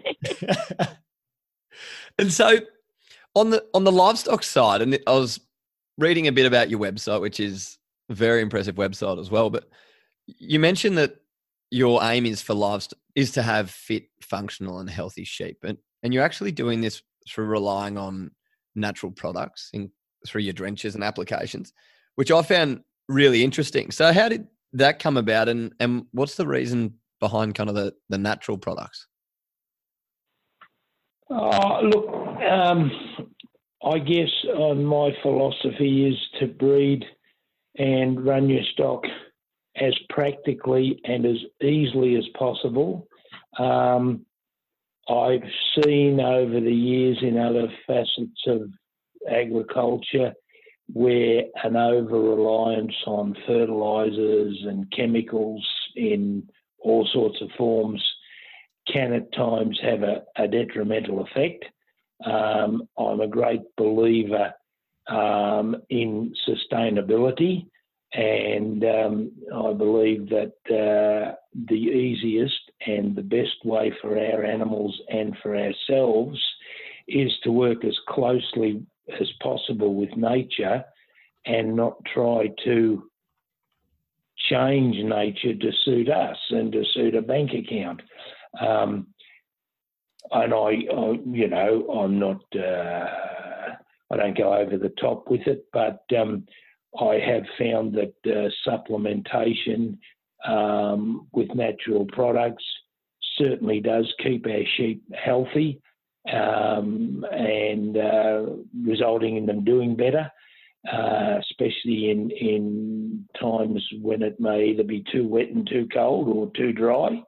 and 2.18 2.32
so, 2.32 2.58
on 3.36 3.50
the 3.50 3.64
on 3.74 3.84
the 3.84 3.92
livestock 3.92 4.42
side, 4.42 4.82
and 4.82 4.98
I 5.06 5.12
was 5.12 5.38
reading 5.96 6.26
a 6.26 6.32
bit 6.32 6.46
about 6.46 6.68
your 6.68 6.80
website, 6.80 7.20
which 7.20 7.38
is 7.38 7.78
a 8.10 8.14
very 8.14 8.42
impressive 8.42 8.74
website 8.74 9.20
as 9.20 9.30
well. 9.30 9.50
But 9.50 9.68
you 10.26 10.58
mentioned 10.58 10.98
that 10.98 11.14
your 11.70 12.02
aim 12.02 12.26
is 12.26 12.42
for 12.42 12.54
livestock 12.54 12.98
is 13.14 13.30
to 13.32 13.42
have 13.42 13.70
fit, 13.70 14.08
functional, 14.20 14.80
and 14.80 14.90
healthy 14.90 15.22
sheep, 15.22 15.58
and 15.62 15.78
and 16.02 16.12
you're 16.12 16.24
actually 16.24 16.50
doing 16.50 16.80
this 16.80 17.02
through 17.28 17.46
relying 17.46 17.98
on 17.98 18.30
natural 18.74 19.12
products 19.12 19.70
in, 19.72 19.90
through 20.26 20.42
your 20.42 20.52
drenches 20.52 20.94
and 20.94 21.04
applications, 21.04 21.72
which 22.16 22.30
I 22.30 22.42
found 22.42 22.80
really 23.08 23.44
interesting. 23.44 23.90
So, 23.90 24.12
how 24.12 24.28
did 24.28 24.46
that 24.74 24.98
come 24.98 25.16
about, 25.16 25.48
and 25.48 25.72
and 25.80 26.04
what's 26.12 26.36
the 26.36 26.46
reason 26.46 26.94
behind 27.20 27.54
kind 27.54 27.68
of 27.68 27.76
the 27.76 27.94
the 28.08 28.18
natural 28.18 28.58
products? 28.58 29.06
Oh, 31.30 31.80
look, 31.82 32.08
um, 32.42 32.90
I 33.84 33.98
guess 33.98 34.28
uh, 34.54 34.74
my 34.74 35.10
philosophy 35.22 36.06
is 36.06 36.18
to 36.40 36.46
breed 36.46 37.04
and 37.78 38.24
run 38.24 38.48
your 38.48 38.62
stock 38.72 39.02
as 39.76 39.94
practically 40.10 41.00
and 41.04 41.24
as 41.24 41.38
easily 41.62 42.16
as 42.16 42.24
possible. 42.38 43.08
Um, 43.58 44.26
I've 45.08 45.42
seen 45.82 46.20
over 46.20 46.60
the 46.60 46.72
years 46.72 47.18
in 47.22 47.38
other 47.38 47.68
facets 47.86 48.46
of 48.46 48.70
agriculture 49.28 50.32
where 50.92 51.44
an 51.64 51.76
over 51.76 52.20
reliance 52.20 52.94
on 53.06 53.36
fertilizers 53.46 54.58
and 54.66 54.90
chemicals 54.94 55.66
in 55.96 56.48
all 56.78 57.08
sorts 57.12 57.40
of 57.40 57.48
forms 57.56 58.02
can 58.92 59.12
at 59.12 59.32
times 59.32 59.78
have 59.82 60.02
a, 60.02 60.22
a 60.36 60.48
detrimental 60.48 61.24
effect. 61.24 61.64
Um, 62.24 62.88
I'm 62.98 63.20
a 63.20 63.28
great 63.28 63.62
believer 63.76 64.52
um, 65.08 65.76
in 65.88 66.34
sustainability, 66.48 67.66
and 68.12 68.84
um, 68.84 69.32
I 69.54 69.72
believe 69.72 70.28
that 70.30 70.52
uh, 70.68 71.34
the 71.68 71.74
easiest 71.74 72.71
and 72.86 73.14
the 73.14 73.22
best 73.22 73.64
way 73.64 73.92
for 74.00 74.18
our 74.18 74.44
animals 74.44 74.98
and 75.08 75.36
for 75.42 75.56
ourselves 75.56 76.38
is 77.08 77.32
to 77.42 77.52
work 77.52 77.84
as 77.84 77.96
closely 78.08 78.82
as 79.20 79.28
possible 79.42 79.94
with 79.94 80.16
nature 80.16 80.84
and 81.44 81.74
not 81.74 81.96
try 82.12 82.48
to 82.64 83.04
change 84.48 84.96
nature 85.04 85.54
to 85.54 85.70
suit 85.84 86.08
us 86.08 86.36
and 86.50 86.72
to 86.72 86.84
suit 86.94 87.14
a 87.14 87.22
bank 87.22 87.50
account. 87.52 88.00
Um, 88.60 89.08
and 90.30 90.54
I, 90.54 90.56
I, 90.56 91.20
you 91.26 91.48
know, 91.48 91.88
I'm 91.90 92.18
not, 92.18 92.42
uh, 92.54 93.74
I 94.10 94.16
don't 94.16 94.36
go 94.36 94.54
over 94.54 94.78
the 94.78 94.92
top 95.00 95.30
with 95.30 95.46
it, 95.46 95.66
but 95.72 96.04
um, 96.16 96.46
I 97.00 97.14
have 97.14 97.44
found 97.58 97.94
that 97.94 98.14
uh, 98.26 98.50
supplementation 98.68 99.98
um, 100.46 101.26
with 101.32 101.54
natural 101.54 102.06
products 102.06 102.64
certainly 103.38 103.80
does 103.80 104.12
keep 104.22 104.46
our 104.46 104.64
sheep 104.76 105.02
healthy 105.14 105.80
um, 106.32 107.24
and 107.32 107.96
uh, 107.96 108.46
resulting 108.84 109.36
in 109.36 109.46
them 109.46 109.64
doing 109.64 109.96
better, 109.96 110.30
uh, 110.90 111.38
especially 111.40 112.10
in, 112.10 112.30
in 112.30 113.28
times 113.40 113.84
when 114.00 114.22
it 114.22 114.38
may 114.38 114.66
either 114.66 114.84
be 114.84 115.04
too 115.12 115.26
wet 115.26 115.48
and 115.48 115.66
too 115.68 115.88
cold 115.92 116.28
or 116.28 116.50
too 116.56 116.72
dry. 116.72 117.22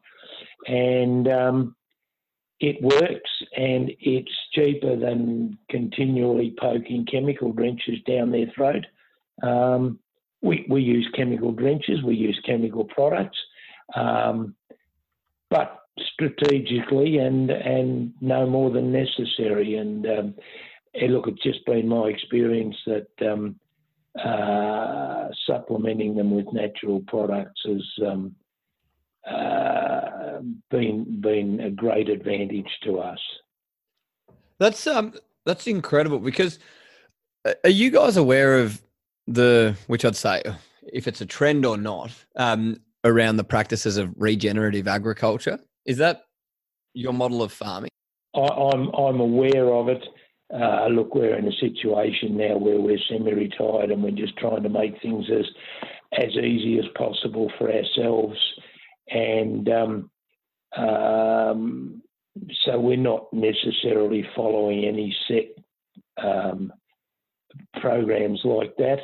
And 0.67 1.29
um, 1.29 1.77
it 2.61 2.81
works 2.81 3.31
and 3.57 3.91
it's 4.01 4.33
cheaper 4.53 4.97
than 4.97 5.59
continually 5.71 6.55
poking 6.59 7.07
chemical 7.07 7.53
drenches 7.53 7.99
down 8.07 8.31
their 8.31 8.51
throat. 8.55 8.87
Um, 9.43 9.99
we, 10.45 10.67
we 10.69 10.83
use 10.83 11.09
chemical 11.17 11.53
drenches, 11.53 12.03
we 12.03 12.15
use 12.15 12.39
chemical 12.45 12.85
products, 12.85 13.39
um, 13.97 14.55
but 15.51 15.81
strategically 16.13 17.19
and 17.19 17.51
and 17.51 18.13
no 18.21 18.47
more 18.47 18.71
than 18.71 18.93
necessary. 18.93 19.77
And 19.77 20.07
um, 20.07 20.35
look, 21.09 21.29
it's 21.29 21.43
just 21.43 21.65
been 21.65 21.89
my 21.89 22.09
experience 22.09 22.77
that 22.87 23.09
um, 23.23 23.57
uh, 24.23 25.29
supplementing 25.47 26.15
them 26.15 26.31
with 26.31 26.53
natural 26.53 27.01
products 27.07 27.61
has 27.65 28.07
um, 28.07 28.35
uh, 29.29 30.41
been 30.71 31.21
been 31.21 31.61
a 31.61 31.71
great 31.71 32.09
advantage 32.11 32.71
to 32.85 32.99
us. 32.99 33.21
That's 34.59 34.87
um 34.87 35.15
that's 35.47 35.67
incredible 35.67 36.19
because 36.19 36.59
uh, 37.47 37.55
are 37.65 37.71
you 37.71 37.91
guys 37.91 38.17
aware 38.17 38.59
of 38.59 38.84
the 39.27 39.77
which 39.87 40.05
I'd 40.05 40.17
say 40.17 40.43
if 40.93 41.09
it's 41.09 41.21
a 41.21 41.27
trend 41.27 41.65
or 41.65 41.77
not 41.77 42.13
um, 42.37 42.77
around 43.05 43.37
the 43.37 43.45
practices 43.45 43.97
of 43.97 44.13
regenerative 44.17 44.89
agriculture? 44.89 45.59
Is 45.87 45.99
that 45.99 46.23
your 46.95 47.13
model 47.13 47.43
of 47.43 47.53
farming? 47.53 47.91
I, 48.35 48.41
am 48.41 48.49
I'm, 48.51 48.89
I'm 48.95 49.21
aware 49.21 49.73
of 49.73 49.89
it. 49.89 50.05
Uh, 50.53 50.87
look, 50.89 51.15
we're 51.15 51.37
in 51.37 51.49
a 51.49 51.53
situation 51.53 52.37
now 52.37 52.57
where 52.57 52.79
we're 52.79 52.99
semi-retired 53.09 53.91
and 53.91 54.03
we're 54.03 54.11
just 54.11 54.37
trying 54.37 54.63
to 54.63 54.69
make 54.69 55.01
things 55.01 55.27
as 55.31 55.47
as 56.13 56.31
easy 56.37 56.79
as 56.79 56.85
possible 56.97 57.51
for 57.59 57.73
ourselves, 57.73 58.39
and 59.09 59.69
um, 59.69 60.11
um, 60.77 62.03
so 62.65 62.79
we're 62.79 62.97
not 62.97 63.33
necessarily 63.33 64.25
following 64.37 64.85
any 64.85 65.17
set 65.27 66.25
um, 66.25 66.73
programs 67.81 68.41
like 68.45 68.77
that, 68.77 68.99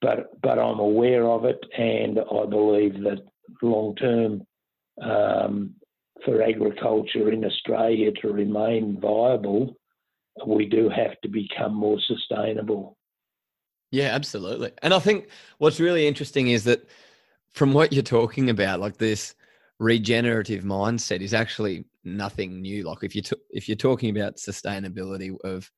but 0.00 0.40
but 0.42 0.58
I'm 0.58 0.78
aware 0.78 1.26
of 1.26 1.44
it, 1.44 1.60
and 1.76 2.18
I 2.18 2.46
believe 2.46 2.94
that 3.02 3.20
long 3.62 3.94
term 3.96 4.46
um, 5.02 5.74
for 6.24 6.42
agriculture 6.42 7.30
in 7.30 7.44
Australia 7.44 8.10
to 8.20 8.28
remain 8.28 8.98
viable, 9.00 9.76
we 10.46 10.66
do 10.66 10.88
have 10.88 11.20
to 11.22 11.28
become 11.28 11.74
more 11.74 11.98
sustainable. 12.06 12.96
Yeah, 13.90 14.14
absolutely. 14.14 14.72
And 14.82 14.94
I 14.94 15.00
think 15.00 15.28
what's 15.58 15.80
really 15.80 16.06
interesting 16.06 16.48
is 16.48 16.64
that 16.64 16.88
from 17.50 17.72
what 17.72 17.92
you're 17.92 18.02
talking 18.02 18.50
about, 18.50 18.80
like 18.80 18.98
this 18.98 19.34
regenerative 19.78 20.62
mindset 20.62 21.20
is 21.20 21.34
actually 21.34 21.84
nothing 22.04 22.60
new. 22.60 22.84
Like 22.84 23.02
if 23.02 23.16
you 23.16 23.22
t- 23.22 23.36
if 23.50 23.68
you're 23.68 23.76
talking 23.76 24.16
about 24.16 24.36
sustainability 24.36 25.36
of 25.42 25.70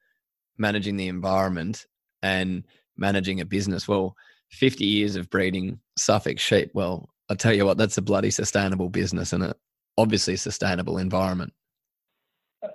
managing 0.58 0.96
the 0.96 1.08
environment 1.08 1.86
and 2.22 2.64
managing 2.96 3.40
a 3.40 3.44
business. 3.44 3.88
Well, 3.88 4.16
50 4.52 4.84
years 4.84 5.16
of 5.16 5.30
breeding 5.30 5.80
Suffolk 5.96 6.38
sheep. 6.38 6.70
Well, 6.74 7.08
I 7.28 7.34
tell 7.34 7.54
you 7.54 7.64
what, 7.64 7.78
that's 7.78 7.98
a 7.98 8.02
bloody 8.02 8.30
sustainable 8.30 8.88
business 8.88 9.32
and 9.32 9.42
a 9.42 9.54
obviously 9.96 10.36
sustainable 10.36 10.98
environment. 10.98 11.52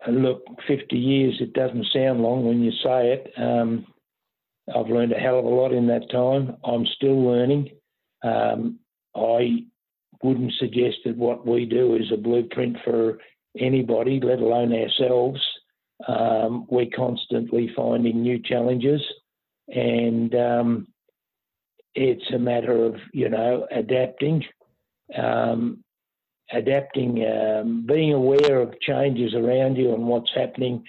Look, 0.10 0.44
50 0.68 0.98
years, 0.98 1.38
it 1.40 1.54
doesn't 1.54 1.86
sound 1.94 2.22
long 2.22 2.46
when 2.46 2.62
you 2.62 2.72
say 2.84 3.14
it. 3.14 3.32
Um, 3.38 3.86
I've 4.76 4.90
learned 4.90 5.14
a 5.14 5.20
hell 5.20 5.40
of 5.40 5.46
a 5.46 5.50
lot 5.50 5.72
in 5.72 5.88
that 5.88 6.10
time. 6.12 6.58
I'm 6.64 6.86
still 6.86 7.24
learning. 7.24 7.70
Um, 8.24 8.80
I 9.16 9.66
wouldn't 10.24 10.54
suggest 10.60 10.98
that 11.06 11.16
what 11.16 11.48
we 11.48 11.66
do 11.66 11.96
is 11.96 12.12
a 12.12 12.18
blueprint 12.18 12.78
for 12.84 13.20
anybody, 13.58 14.20
let 14.22 14.40
alone 14.40 14.74
ourselves. 14.74 15.40
Um, 16.08 16.68
we're 16.70 16.90
constantly 16.96 17.72
finding 17.76 18.22
new 18.22 18.40
challenges 18.44 19.02
and 19.68 20.34
um, 20.36 20.88
it's 21.96 22.30
a 22.34 22.40
matter 22.40 22.86
of 22.86 22.96
you 23.14 23.30
know 23.30 23.68
adapting, 23.72 24.44
um, 25.18 25.84
adapting, 26.52 27.26
um, 27.26 27.86
being 27.86 28.14
aware 28.14 28.62
of 28.62 28.80
changes 28.82 29.34
around 29.34 29.76
you 29.78 29.94
and 29.94 30.08
what's 30.08 30.32
happening. 30.36 30.84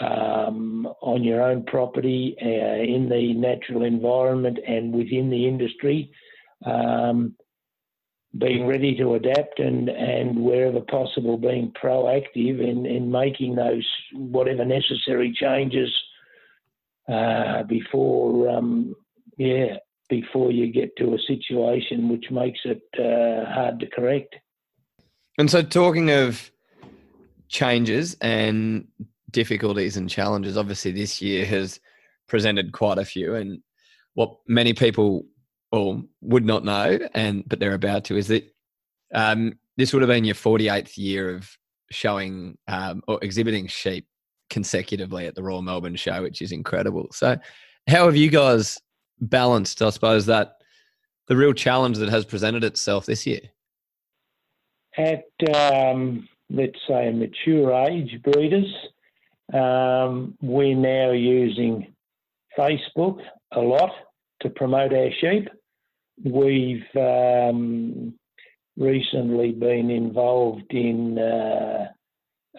um, 0.00 0.86
on 1.00 1.24
your 1.24 1.42
own 1.42 1.64
property, 1.64 2.36
uh, 2.42 2.82
in 2.82 3.08
the 3.08 3.32
natural 3.34 3.84
environment, 3.84 4.58
and 4.66 4.92
within 4.94 5.30
the 5.30 5.46
industry. 5.48 6.12
Um, 6.64 7.34
being 8.36 8.66
ready 8.66 8.94
to 8.96 9.14
adapt 9.14 9.58
and, 9.58 9.88
and 9.88 10.38
wherever 10.38 10.80
possible 10.80 11.38
being 11.38 11.72
proactive 11.82 12.60
in, 12.60 12.84
in 12.84 13.10
making 13.10 13.54
those 13.54 13.86
whatever 14.12 14.64
necessary 14.64 15.32
changes 15.32 15.90
uh, 17.08 17.62
before 17.64 18.48
um, 18.48 18.94
yeah 19.36 19.76
before 20.08 20.50
you 20.50 20.72
get 20.72 20.96
to 20.96 21.14
a 21.14 21.18
situation 21.18 22.08
which 22.08 22.30
makes 22.30 22.60
it 22.64 22.82
uh, 22.98 23.50
hard 23.52 23.78
to 23.80 23.86
correct. 23.86 24.36
And 25.38 25.50
so, 25.50 25.62
talking 25.62 26.10
of 26.10 26.50
changes 27.48 28.16
and 28.20 28.88
difficulties 29.30 29.96
and 29.96 30.08
challenges, 30.08 30.56
obviously 30.56 30.92
this 30.92 31.22
year 31.22 31.44
has 31.46 31.78
presented 32.26 32.72
quite 32.72 32.98
a 32.98 33.04
few. 33.04 33.34
And 33.34 33.60
what 34.14 34.36
many 34.48 34.74
people 34.74 35.26
or 35.70 36.02
would 36.22 36.44
not 36.44 36.64
know, 36.64 36.98
and 37.14 37.44
but 37.46 37.60
they're 37.60 37.74
about 37.74 38.04
to, 38.04 38.16
is 38.16 38.28
that 38.28 38.50
um, 39.14 39.58
this 39.76 39.92
would 39.92 40.02
have 40.02 40.08
been 40.08 40.24
your 40.24 40.34
48th 40.34 40.96
year 40.96 41.34
of 41.36 41.50
showing 41.90 42.56
um, 42.66 43.02
or 43.06 43.18
exhibiting 43.22 43.66
sheep 43.66 44.07
consecutively 44.50 45.26
at 45.26 45.34
the 45.34 45.42
Royal 45.42 45.62
Melbourne 45.62 45.96
Show, 45.96 46.22
which 46.22 46.42
is 46.42 46.52
incredible. 46.52 47.08
So, 47.12 47.36
how 47.88 48.06
have 48.06 48.16
you 48.16 48.30
guys 48.30 48.78
balanced, 49.20 49.82
I 49.82 49.90
suppose, 49.90 50.26
that 50.26 50.56
the 51.26 51.36
real 51.36 51.52
challenge 51.52 51.98
that 51.98 52.08
has 52.08 52.24
presented 52.24 52.64
itself 52.64 53.06
this 53.06 53.26
year? 53.26 53.40
At 54.96 55.24
um, 55.54 56.28
let's 56.50 56.78
say 56.88 57.08
a 57.08 57.12
mature 57.12 57.72
age 57.88 58.20
breeders, 58.22 58.72
um, 59.52 60.36
we're 60.42 60.76
now 60.76 61.12
using 61.12 61.94
Facebook 62.58 63.20
a 63.52 63.60
lot 63.60 63.90
to 64.40 64.50
promote 64.50 64.92
our 64.92 65.10
sheep. 65.20 65.48
We've 66.24 66.84
um, 66.96 68.14
recently 68.76 69.52
been 69.52 69.90
involved 69.90 70.72
in 70.72 71.18
uh, 71.18 71.88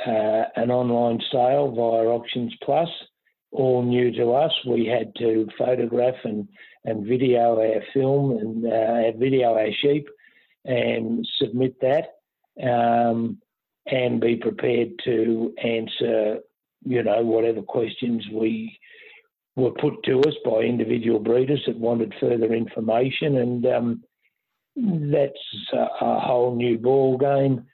uh, 0.05 0.43
an 0.55 0.71
online 0.71 1.19
sale 1.31 1.71
via 1.71 2.07
Auctions 2.07 2.53
Plus, 2.63 2.89
all 3.51 3.83
new 3.83 4.11
to 4.11 4.31
us. 4.31 4.51
We 4.67 4.85
had 4.85 5.13
to 5.17 5.47
photograph 5.57 6.15
and, 6.23 6.47
and 6.85 7.05
video 7.05 7.59
our 7.59 7.81
film 7.93 8.31
and 8.37 8.65
uh, 8.65 9.17
video 9.17 9.53
our 9.53 9.71
sheep 9.81 10.07
and 10.65 11.27
submit 11.37 11.75
that 11.81 12.15
um, 12.63 13.37
and 13.87 14.21
be 14.21 14.35
prepared 14.35 14.91
to 15.05 15.53
answer, 15.63 16.39
you 16.85 17.03
know, 17.03 17.23
whatever 17.23 17.61
questions 17.61 18.25
we 18.33 18.77
were 19.55 19.71
put 19.71 20.01
to 20.03 20.21
us 20.21 20.35
by 20.45 20.61
individual 20.61 21.19
breeders 21.19 21.61
that 21.67 21.77
wanted 21.77 22.13
further 22.19 22.53
information. 22.53 23.37
And 23.37 23.65
um, 23.65 24.03
that's 24.75 25.73
a, 25.73 25.87
a, 26.01 26.19
whole 26.19 26.55
new 26.55 26.77
ball 26.77 27.17
game. 27.17 27.65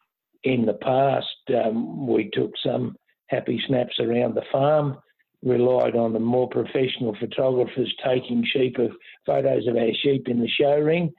In 0.46 0.66
the 0.66 0.74
past, 0.76 1.28
um, 1.50 2.08
we 2.08 2.30
took 2.32 2.52
some 2.66 2.96
happy 3.28 3.62
snaps 3.68 4.00
around 4.00 4.36
the 4.36 4.44
farm, 4.52 4.98
relied 5.44 5.96
on 5.96 6.14
the 6.14 6.20
more 6.20 6.48
professional 6.50 7.16
photographers 7.20 7.94
taking 8.06 8.46
sheep 8.54 8.78
of 8.78 8.92
photos 9.26 9.68
of 9.68 9.76
our 9.76 9.94
sheep 10.02 10.28
in 10.28 10.40
the 10.40 10.48
show 10.48 10.78
ring. 10.80 11.14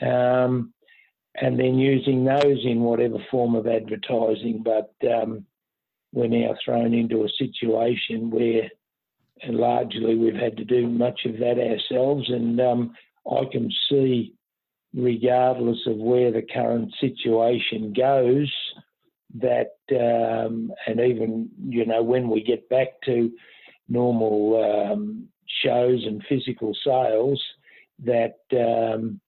Um, 0.00 0.72
and 1.40 1.58
then 1.58 1.78
using 1.78 2.24
those 2.24 2.64
in 2.64 2.80
whatever 2.80 3.18
form 3.30 3.54
of 3.54 3.66
advertising. 3.66 4.64
But 4.64 4.92
um, 5.08 5.44
we're 6.12 6.28
now 6.28 6.54
thrown 6.64 6.94
into 6.94 7.24
a 7.24 7.28
situation 7.38 8.30
where 8.30 8.70
and 9.42 9.56
largely 9.56 10.14
we've 10.14 10.34
had 10.34 10.56
to 10.56 10.64
do 10.64 10.88
much 10.88 11.20
of 11.24 11.38
that 11.38 11.58
ourselves. 11.58 12.28
And 12.28 12.60
um, 12.60 12.94
I 13.30 13.44
can 13.50 13.70
see, 13.88 14.34
regardless 14.94 15.78
of 15.86 15.96
where 15.96 16.32
the 16.32 16.42
current 16.42 16.92
situation 17.00 17.92
goes, 17.96 18.52
that 19.36 19.76
um, 19.92 20.72
and 20.86 21.00
even 21.00 21.48
you 21.68 21.84
know 21.84 22.02
when 22.02 22.28
we 22.28 22.42
get 22.42 22.68
back 22.68 22.88
to 23.04 23.30
normal 23.88 24.92
um, 24.92 25.28
shows 25.62 26.04
and 26.06 26.22
physical 26.28 26.72
sales, 26.84 27.42
that 28.04 28.38
um, 28.52 29.20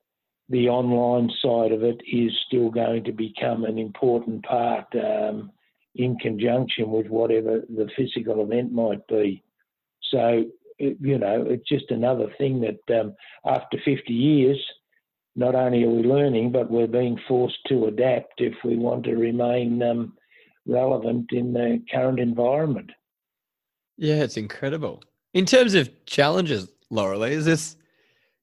the 0.48 0.68
online 0.68 1.30
side 1.42 1.72
of 1.72 1.82
it 1.82 2.00
is 2.10 2.32
still 2.46 2.70
going 2.70 3.04
to 3.04 3.12
become 3.12 3.64
an 3.64 3.78
important 3.78 4.44
part 4.44 4.86
um, 4.94 5.50
in 5.94 6.16
conjunction 6.18 6.90
with 6.90 7.06
whatever 7.06 7.60
the 7.68 7.88
physical 7.96 8.42
event 8.42 8.72
might 8.72 9.06
be. 9.06 9.42
So, 10.10 10.44
you 10.78 11.18
know, 11.18 11.44
it's 11.48 11.68
just 11.68 11.90
another 11.90 12.26
thing 12.38 12.60
that 12.60 13.00
um, 13.00 13.14
after 13.44 13.78
50 13.84 14.12
years, 14.12 14.58
not 15.36 15.54
only 15.54 15.84
are 15.84 15.90
we 15.90 16.02
learning, 16.02 16.52
but 16.52 16.70
we're 16.70 16.86
being 16.86 17.18
forced 17.28 17.58
to 17.68 17.86
adapt 17.86 18.40
if 18.40 18.54
we 18.64 18.76
want 18.76 19.04
to 19.04 19.14
remain 19.14 19.82
um, 19.82 20.14
relevant 20.66 21.26
in 21.32 21.52
the 21.52 21.82
current 21.92 22.18
environment. 22.18 22.90
Yeah, 23.96 24.22
it's 24.22 24.36
incredible. 24.36 25.02
In 25.34 25.46
terms 25.46 25.74
of 25.74 25.90
challenges, 26.06 26.68
Laura, 26.90 27.18
is 27.20 27.44
this 27.44 27.76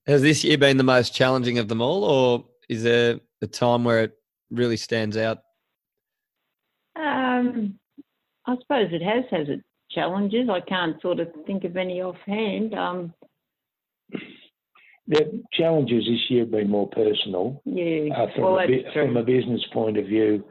has 0.06 0.21
this 0.21 0.43
year 0.43 0.58
been 0.58 0.78
the 0.78 0.84
most 0.84 1.13
challenging 1.13 1.58
of 1.58 1.67
them 1.67 1.82
all, 1.82 2.04
or 2.04 2.45
is 2.69 2.84
there 2.84 3.19
a 3.41 3.47
time 3.47 3.84
where 3.84 4.04
it 4.04 4.17
really 4.50 4.78
stands 4.78 5.17
out? 5.17 5.39
Um, 6.95 7.78
I 8.45 8.56
suppose 8.62 8.89
it 8.91 9.02
has 9.02 9.26
has 9.32 9.50
its 9.50 9.63
challenges. 9.91 10.50
I 10.50 10.62
can't 10.62 11.02
sort 11.02 11.19
of 11.19 11.28
think 11.45 11.65
of 11.65 11.76
any 11.76 12.02
offhand. 12.02 12.73
Um, 12.73 13.13
the 15.08 15.43
challenges 15.54 16.06
this 16.06 16.30
year 16.30 16.41
have 16.41 16.52
been 16.52 16.70
more 16.70 16.89
personal. 16.89 17.62
Yeah, 17.65 18.13
uh, 18.15 18.28
from, 18.36 18.43
well, 18.43 18.60
a, 18.60 18.93
from 18.93 19.17
a 19.17 19.24
business 19.24 19.63
point 19.74 19.98
of 19.98 20.06
view, 20.06 20.43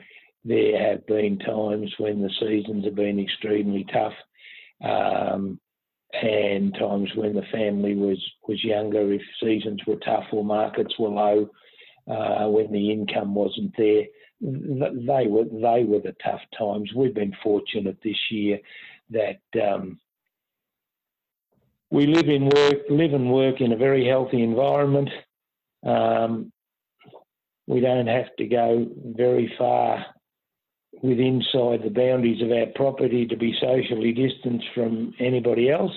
there 0.45 0.91
have 0.91 1.07
been 1.07 1.39
times 1.39 1.93
when 1.99 2.23
the 2.23 2.31
seasons 2.41 2.85
have 2.85 2.95
been 2.95 3.19
extremely 3.19 3.85
tough. 3.93 4.15
Um, 4.85 5.61
and 6.23 6.73
times 6.75 7.11
when 7.15 7.35
the 7.35 7.43
family 7.53 7.95
was 7.95 8.19
was 8.49 8.63
younger, 8.65 9.13
if 9.13 9.23
seasons 9.43 9.81
were 9.87 9.97
tough 9.97 10.25
or 10.33 10.45
markets 10.45 10.95
were 10.99 11.09
low, 11.09 11.51
uh, 12.09 12.49
when 12.49 12.73
the 12.73 12.91
income 12.91 13.35
wasn't 13.35 13.75
there, 13.77 14.05
they 14.41 15.27
were 15.27 15.45
they 15.45 15.85
were 15.85 16.01
the 16.01 16.15
tough 16.25 16.41
times. 16.57 16.91
We've 16.95 17.15
been 17.15 17.37
fortunate 17.43 17.99
this 18.03 18.19
year 18.31 18.59
that 19.11 19.41
um, 19.63 19.99
we 21.97 22.07
live 22.07 22.29
in 22.29 22.45
work 22.45 22.81
live 22.91 23.15
and 23.15 23.33
work 23.33 23.63
in 23.63 23.73
a 23.73 23.77
very 23.77 24.07
healthy 24.07 24.43
environment. 24.43 25.09
Um, 25.83 26.53
we 27.67 27.81
don't 27.81 28.07
have 28.07 28.37
to 28.37 28.47
go 28.47 28.87
very 29.17 29.51
far 29.57 30.05
with 31.03 31.19
inside 31.19 31.83
the 31.83 31.91
boundaries 31.95 32.43
of 32.43 32.51
our 32.53 32.67
property 32.75 33.27
to 33.27 33.37
be 33.37 33.57
socially 33.59 34.13
distanced 34.13 34.67
from 34.75 35.15
anybody 35.19 35.71
else. 35.71 35.97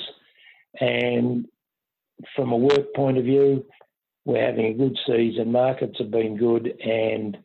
And 0.80 1.46
from 2.34 2.54
a 2.54 2.58
work 2.58 2.94
point 2.96 3.18
of 3.18 3.26
view, 3.26 3.66
we're 4.24 4.46
having 4.46 4.68
a 4.68 4.74
good 4.74 4.98
season. 5.06 5.52
Markets 5.52 5.98
have 6.00 6.12
been 6.12 6.38
good, 6.38 6.80
and 6.82 7.38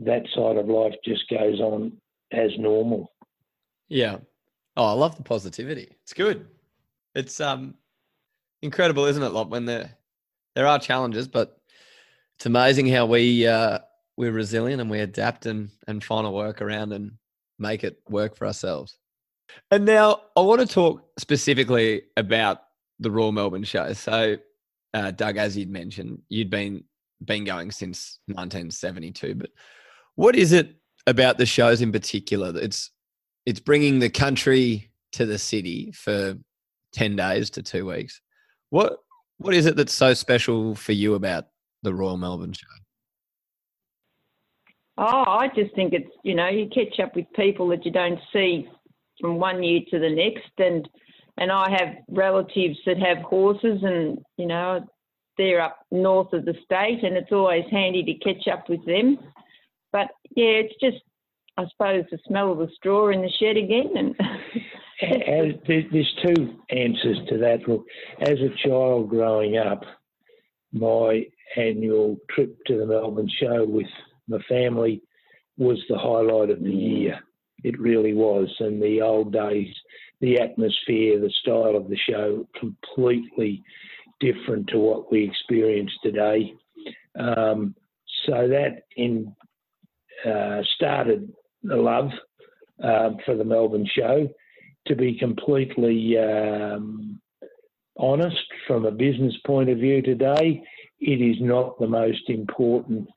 that 0.00 0.24
side 0.34 0.58
of 0.58 0.68
life 0.68 0.94
just 1.06 1.26
goes 1.30 1.58
on 1.58 1.96
as 2.32 2.50
normal. 2.58 3.10
Yeah. 3.88 4.18
Oh, 4.76 4.84
I 4.84 4.92
love 4.92 5.16
the 5.16 5.22
positivity. 5.22 5.88
It's 6.02 6.12
good. 6.12 6.48
It's 7.14 7.40
um 7.40 7.74
incredible, 8.64 9.04
isn't 9.04 9.22
it? 9.22 9.28
Lot 9.28 9.50
when 9.50 9.66
there 9.66 9.96
there 10.54 10.66
are 10.66 10.78
challenges, 10.78 11.28
but 11.28 11.58
it's 12.36 12.46
amazing 12.46 12.88
how 12.88 13.06
we 13.06 13.46
uh, 13.46 13.78
we're 14.16 14.32
resilient 14.32 14.80
and 14.80 14.90
we 14.90 15.00
adapt 15.00 15.46
and, 15.46 15.70
and 15.86 16.02
find 16.02 16.26
a 16.26 16.30
workaround 16.30 16.94
and 16.94 17.12
make 17.58 17.84
it 17.84 18.00
work 18.08 18.36
for 18.36 18.46
ourselves. 18.46 18.98
And 19.70 19.84
now 19.84 20.22
I 20.36 20.40
want 20.40 20.60
to 20.60 20.66
talk 20.66 21.02
specifically 21.18 22.02
about 22.16 22.62
the 22.98 23.10
Royal 23.10 23.32
Melbourne 23.32 23.64
show. 23.64 23.92
So, 23.92 24.36
uh, 24.94 25.10
Doug, 25.10 25.36
as 25.36 25.56
you'd 25.56 25.70
mentioned, 25.70 26.22
you'd 26.28 26.50
been 26.50 26.84
been 27.24 27.44
going 27.44 27.70
since 27.70 28.18
1972. 28.26 29.34
But 29.34 29.50
what 30.14 30.36
is 30.36 30.52
it 30.52 30.74
about 31.06 31.38
the 31.38 31.46
shows 31.46 31.80
in 31.80 31.92
particular? 31.92 32.52
It's 32.56 32.90
it's 33.46 33.60
bringing 33.60 33.98
the 33.98 34.10
country 34.10 34.90
to 35.12 35.26
the 35.26 35.38
city 35.38 35.92
for 35.92 36.36
10 36.92 37.16
days 37.16 37.50
to 37.50 37.62
two 37.62 37.86
weeks. 37.86 38.20
What 38.74 38.98
what 39.38 39.54
is 39.54 39.66
it 39.66 39.76
that's 39.76 39.92
so 39.94 40.14
special 40.14 40.74
for 40.74 40.90
you 40.90 41.14
about 41.14 41.44
the 41.84 41.94
Royal 41.94 42.16
Melbourne 42.16 42.54
show? 42.54 42.66
Oh, 44.98 45.24
I 45.28 45.46
just 45.54 45.72
think 45.76 45.92
it's, 45.92 46.10
you 46.24 46.34
know, 46.34 46.48
you 46.48 46.68
catch 46.74 46.98
up 46.98 47.14
with 47.14 47.26
people 47.36 47.68
that 47.68 47.84
you 47.84 47.92
don't 47.92 48.18
see 48.32 48.68
from 49.20 49.38
one 49.38 49.62
year 49.62 49.82
to 49.92 50.00
the 50.00 50.10
next. 50.10 50.50
And, 50.58 50.88
and 51.38 51.52
I 51.52 51.70
have 51.70 51.98
relatives 52.08 52.76
that 52.84 52.98
have 52.98 53.18
horses 53.18 53.78
and, 53.84 54.18
you 54.38 54.46
know, 54.46 54.84
they're 55.38 55.60
up 55.60 55.78
north 55.92 56.32
of 56.32 56.44
the 56.44 56.54
state 56.64 57.04
and 57.04 57.16
it's 57.16 57.30
always 57.30 57.64
handy 57.70 58.02
to 58.02 58.14
catch 58.14 58.48
up 58.48 58.68
with 58.68 58.84
them. 58.86 59.18
But 59.92 60.08
yeah, 60.34 60.62
it's 60.64 60.74
just, 60.80 61.04
I 61.56 61.66
suppose, 61.68 62.06
the 62.10 62.18
smell 62.26 62.50
of 62.50 62.58
the 62.58 62.70
straw 62.74 63.10
in 63.10 63.22
the 63.22 63.30
shed 63.38 63.56
again. 63.56 63.92
And, 63.96 64.16
as, 65.04 65.54
there's 65.66 66.14
two 66.24 66.56
answers 66.70 67.18
to 67.28 67.38
that. 67.38 67.68
Look, 67.68 67.84
as 68.20 68.38
a 68.40 68.68
child 68.68 69.08
growing 69.08 69.56
up, 69.56 69.82
my 70.72 71.24
annual 71.56 72.16
trip 72.30 72.56
to 72.66 72.78
the 72.78 72.86
Melbourne 72.86 73.30
show 73.40 73.64
with 73.64 73.86
my 74.28 74.38
family 74.48 75.02
was 75.56 75.78
the 75.88 75.98
highlight 75.98 76.50
of 76.50 76.62
the 76.62 76.70
year. 76.70 77.20
It 77.62 77.78
really 77.80 78.14
was. 78.14 78.48
And 78.60 78.82
the 78.82 79.00
old 79.00 79.32
days, 79.32 79.72
the 80.20 80.40
atmosphere, 80.40 81.20
the 81.20 81.32
style 81.40 81.76
of 81.76 81.88
the 81.88 81.98
show, 82.08 82.46
completely 82.58 83.62
different 84.20 84.68
to 84.68 84.78
what 84.78 85.10
we 85.10 85.24
experience 85.24 85.90
today. 86.02 86.52
Um, 87.18 87.74
so 88.26 88.48
that 88.48 88.84
in 88.96 89.34
uh, 90.24 90.62
started 90.76 91.32
the 91.62 91.76
love 91.76 92.10
um, 92.82 93.18
for 93.24 93.36
the 93.36 93.44
Melbourne 93.44 93.88
show. 93.94 94.28
To 94.86 94.94
be 94.94 95.18
completely 95.18 96.18
um, 96.18 97.20
honest, 97.96 98.44
from 98.66 98.84
a 98.84 98.90
business 98.90 99.34
point 99.46 99.70
of 99.70 99.78
view 99.78 100.02
today, 100.02 100.62
it 101.00 101.20
is 101.20 101.36
not 101.40 101.78
the 101.78 101.86
most 101.86 102.28
important 102.28 103.08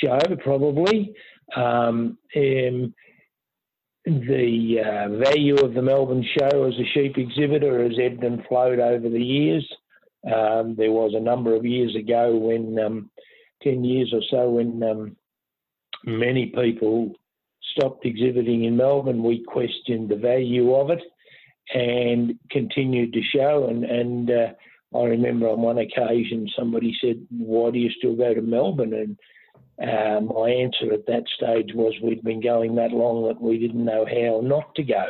show, 0.00 0.18
probably. 0.42 1.14
Um, 1.56 2.18
um, 2.36 2.94
the 4.04 4.78
uh, 4.80 5.08
value 5.18 5.56
of 5.56 5.74
the 5.74 5.82
Melbourne 5.82 6.24
show 6.38 6.64
as 6.64 6.74
a 6.74 6.86
sheep 6.94 7.18
exhibitor 7.18 7.82
has 7.82 7.98
ebbed 8.00 8.24
and 8.24 8.44
flowed 8.46 8.78
over 8.78 9.08
the 9.08 9.22
years. 9.22 9.68
Um, 10.24 10.74
there 10.76 10.92
was 10.92 11.12
a 11.14 11.20
number 11.20 11.54
of 11.54 11.66
years 11.66 11.94
ago 11.94 12.34
when, 12.36 12.78
um, 12.78 13.10
10 13.62 13.84
years 13.84 14.12
or 14.12 14.22
so, 14.30 14.50
when 14.50 14.82
um, 14.82 15.16
many 16.04 16.46
people 16.46 17.12
stopped 17.78 18.04
exhibiting 18.04 18.64
in 18.64 18.76
Melbourne. 18.76 19.22
We 19.22 19.44
questioned 19.44 20.08
the 20.08 20.16
value 20.16 20.74
of 20.74 20.90
it 20.90 21.02
and 21.74 22.34
continued 22.50 23.12
to 23.12 23.22
show. 23.22 23.68
And, 23.68 23.84
and 23.84 24.30
uh, 24.30 24.98
I 24.98 25.04
remember 25.04 25.48
on 25.48 25.60
one 25.60 25.78
occasion 25.78 26.48
somebody 26.56 26.96
said, 27.00 27.26
Why 27.30 27.70
do 27.70 27.78
you 27.78 27.90
still 27.98 28.16
go 28.16 28.34
to 28.34 28.42
Melbourne? 28.42 28.94
And 28.94 29.18
uh, 29.80 30.20
my 30.20 30.50
answer 30.50 30.92
at 30.92 31.06
that 31.06 31.24
stage 31.36 31.70
was 31.74 31.94
we'd 32.02 32.24
been 32.24 32.40
going 32.40 32.74
that 32.76 32.90
long 32.90 33.28
that 33.28 33.40
we 33.40 33.58
didn't 33.58 33.84
know 33.84 34.06
how 34.06 34.40
not 34.42 34.74
to 34.74 34.82
go. 34.82 35.06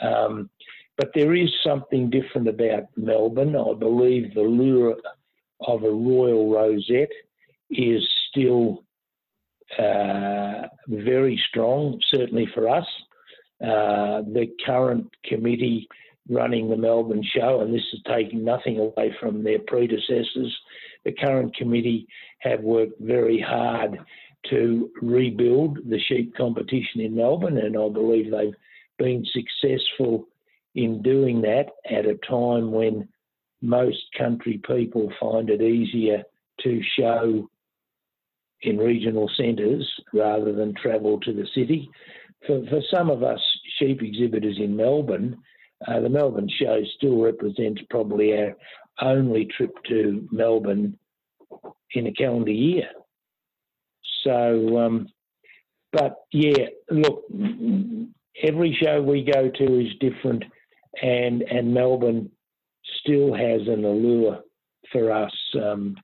Um, 0.00 0.48
but 0.96 1.10
there 1.14 1.34
is 1.34 1.50
something 1.64 2.10
different 2.10 2.48
about 2.48 2.84
Melbourne. 2.96 3.56
I 3.56 3.74
believe 3.74 4.34
the 4.34 4.42
lure 4.42 4.96
of 5.66 5.82
a 5.82 5.90
royal 5.90 6.50
rosette 6.52 7.12
is 7.70 8.02
still 8.30 8.84
uh, 9.78 10.68
very 10.88 11.40
strong, 11.48 12.00
certainly 12.10 12.48
for 12.54 12.68
us. 12.68 12.86
Uh, 13.62 14.22
the 14.32 14.48
current 14.64 15.06
committee 15.24 15.86
running 16.28 16.68
the 16.68 16.76
Melbourne 16.76 17.24
show, 17.34 17.60
and 17.60 17.74
this 17.74 17.82
is 17.92 18.00
taking 18.06 18.44
nothing 18.44 18.78
away 18.78 19.14
from 19.20 19.42
their 19.42 19.58
predecessors, 19.66 20.56
the 21.04 21.12
current 21.12 21.54
committee 21.56 22.06
have 22.40 22.60
worked 22.60 23.00
very 23.00 23.40
hard 23.40 23.98
to 24.48 24.90
rebuild 25.02 25.78
the 25.88 26.00
sheep 26.08 26.34
competition 26.36 27.00
in 27.00 27.14
Melbourne, 27.14 27.58
and 27.58 27.76
I 27.76 27.88
believe 27.88 28.30
they've 28.30 28.54
been 28.98 29.24
successful 29.32 30.26
in 30.74 31.02
doing 31.02 31.42
that 31.42 31.66
at 31.90 32.06
a 32.06 32.16
time 32.28 32.70
when 32.72 33.08
most 33.60 33.98
country 34.16 34.60
people 34.66 35.12
find 35.20 35.50
it 35.50 35.60
easier 35.60 36.22
to 36.62 36.80
show 36.96 37.48
in 38.62 38.78
regional 38.78 39.30
centres 39.36 39.88
rather 40.12 40.52
than 40.52 40.74
travel 40.74 41.18
to 41.20 41.32
the 41.32 41.46
city. 41.54 41.88
For, 42.46 42.62
for 42.68 42.80
some 42.92 43.10
of 43.10 43.22
us 43.22 43.40
sheep 43.78 44.02
exhibitors 44.02 44.58
in 44.58 44.76
Melbourne, 44.76 45.36
uh, 45.86 46.00
the 46.00 46.08
Melbourne 46.08 46.48
show 46.60 46.80
still 46.96 47.20
represents 47.20 47.80
probably 47.88 48.36
our 48.36 48.56
only 49.00 49.46
trip 49.56 49.72
to 49.88 50.28
Melbourne 50.30 50.98
in 51.94 52.06
a 52.06 52.12
calendar 52.12 52.50
year. 52.50 52.88
So, 54.24 54.78
um, 54.78 55.08
but 55.92 56.16
yeah, 56.32 56.66
look, 56.90 57.24
every 58.42 58.76
show 58.80 59.00
we 59.00 59.24
go 59.24 59.50
to 59.50 59.80
is 59.80 59.92
different, 60.00 60.44
and 61.02 61.42
and 61.42 61.72
Melbourne 61.72 62.30
still 63.00 63.34
has 63.34 63.62
an 63.66 63.84
allure 63.84 64.40
for 64.92 65.10
us. 65.10 65.32
Um, 65.54 65.96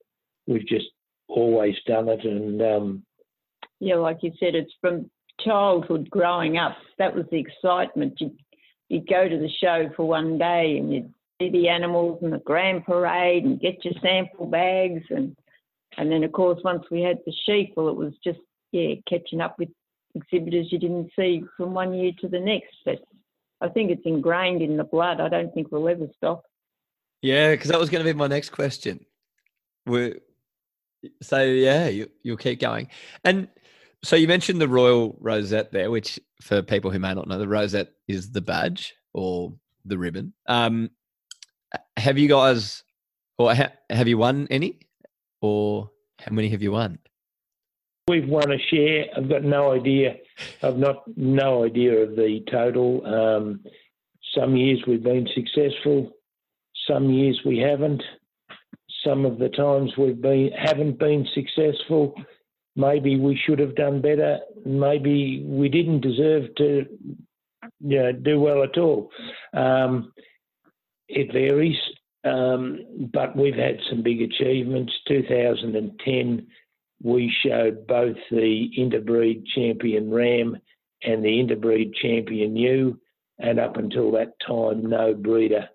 we've 0.46 0.66
just 0.66 0.86
always 1.28 1.76
done 1.86 2.08
it. 2.08 2.24
And 2.24 2.62
um, 2.62 3.02
yeah, 3.80 3.96
like 3.96 4.18
you 4.22 4.32
said, 4.38 4.54
it's 4.54 4.72
from 4.80 5.10
childhood 5.44 6.08
growing 6.10 6.58
up. 6.58 6.76
That 6.98 7.14
was 7.14 7.26
the 7.30 7.38
excitement. 7.38 8.14
You'd, 8.20 8.38
you'd 8.88 9.08
go 9.08 9.28
to 9.28 9.38
the 9.38 9.50
show 9.60 9.90
for 9.96 10.06
one 10.06 10.38
day 10.38 10.76
and 10.78 10.92
you'd 10.92 11.12
see 11.40 11.50
the 11.50 11.68
animals 11.68 12.20
and 12.22 12.32
the 12.32 12.38
grand 12.38 12.84
parade 12.84 13.44
and 13.44 13.60
get 13.60 13.84
your 13.84 13.94
sample 14.02 14.46
bags 14.46 15.04
and 15.10 15.36
and 15.98 16.10
then 16.10 16.24
of 16.24 16.32
course 16.32 16.60
once 16.62 16.84
we 16.90 17.00
had 17.00 17.18
the 17.24 17.32
sheep, 17.46 17.72
well, 17.76 17.88
it 17.88 17.96
was 17.96 18.12
just 18.22 18.38
yeah 18.72 18.94
catching 19.08 19.40
up 19.40 19.58
with 19.58 19.68
exhibitors 20.14 20.68
you 20.70 20.78
didn't 20.78 21.10
see 21.16 21.42
from 21.56 21.74
one 21.74 21.94
year 21.94 22.12
to 22.20 22.28
the 22.28 22.40
next. 22.40 22.74
But 22.84 23.02
I 23.60 23.68
think 23.68 23.90
it's 23.90 24.02
ingrained 24.04 24.62
in 24.62 24.76
the 24.76 24.84
blood. 24.84 25.20
I 25.20 25.28
don't 25.28 25.52
think 25.54 25.70
we'll 25.70 25.88
ever 25.88 26.06
stop. 26.16 26.44
Yeah, 27.22 27.52
because 27.52 27.70
that 27.70 27.80
was 27.80 27.90
going 27.90 28.04
to 28.04 28.12
be 28.12 28.16
my 28.16 28.26
next 28.26 28.50
question. 28.50 29.04
We're 29.86 30.20
so 31.22 31.42
yeah, 31.42 31.88
you, 31.88 32.08
you'll 32.22 32.36
keep 32.36 32.60
going. 32.60 32.88
And 33.24 33.48
so 34.02 34.16
you 34.16 34.28
mentioned 34.28 34.60
the 34.60 34.68
royal 34.68 35.16
rosette 35.20 35.72
there, 35.72 35.90
which 35.90 36.18
for 36.40 36.62
people 36.62 36.90
who 36.90 36.98
may 36.98 37.14
not 37.14 37.28
know, 37.28 37.38
the 37.38 37.48
rosette 37.48 37.92
is 38.08 38.30
the 38.30 38.40
badge 38.40 38.94
or 39.12 39.52
the 39.84 39.98
ribbon. 39.98 40.32
Um, 40.46 40.90
have 41.96 42.18
you 42.18 42.28
guys, 42.28 42.84
or 43.38 43.54
ha- 43.54 43.72
have 43.90 44.08
you 44.08 44.18
won 44.18 44.46
any, 44.50 44.80
or 45.40 45.90
how 46.20 46.32
many 46.32 46.48
have 46.50 46.62
you 46.62 46.72
won? 46.72 46.98
We've 48.08 48.28
won 48.28 48.52
a 48.52 48.58
share. 48.70 49.06
I've 49.16 49.28
got 49.28 49.42
no 49.42 49.72
idea. 49.72 50.16
I've 50.62 50.78
not 50.78 51.02
no 51.16 51.64
idea 51.64 51.94
of 52.04 52.10
the 52.10 52.44
total. 52.50 53.04
Um, 53.04 53.64
some 54.34 54.54
years 54.56 54.82
we've 54.86 55.02
been 55.02 55.28
successful. 55.34 56.12
Some 56.86 57.10
years 57.10 57.40
we 57.44 57.58
haven't 57.58 58.02
some 59.06 59.24
of 59.24 59.38
the 59.38 59.48
times 59.50 59.92
we've 59.96 60.20
been 60.20 60.50
haven't 60.52 60.98
been 60.98 61.26
successful. 61.34 62.14
Maybe 62.74 63.18
we 63.18 63.40
should 63.46 63.58
have 63.58 63.74
done 63.74 64.02
better. 64.02 64.38
Maybe 64.64 65.44
we 65.46 65.68
didn't 65.68 66.00
deserve 66.00 66.54
to 66.56 66.86
you 67.80 68.02
know, 68.02 68.12
do 68.12 68.40
well 68.40 68.62
at 68.62 68.76
all. 68.76 69.10
Um, 69.54 70.12
it 71.08 71.32
varies, 71.32 71.78
um, 72.24 73.08
but 73.12 73.36
we've 73.36 73.54
had 73.54 73.78
some 73.88 74.02
big 74.02 74.20
achievements. 74.20 74.92
2010, 75.08 76.46
we 77.02 77.32
showed 77.44 77.86
both 77.86 78.16
the 78.30 78.70
interbreed 78.76 79.44
champion 79.54 80.10
ram 80.10 80.56
and 81.02 81.24
the 81.24 81.40
interbreed 81.40 81.94
champion 81.94 82.56
ewe, 82.56 82.98
and 83.38 83.60
up 83.60 83.76
until 83.76 84.10
that 84.12 84.32
time, 84.46 84.86
no 84.86 85.14
breeder 85.14 85.68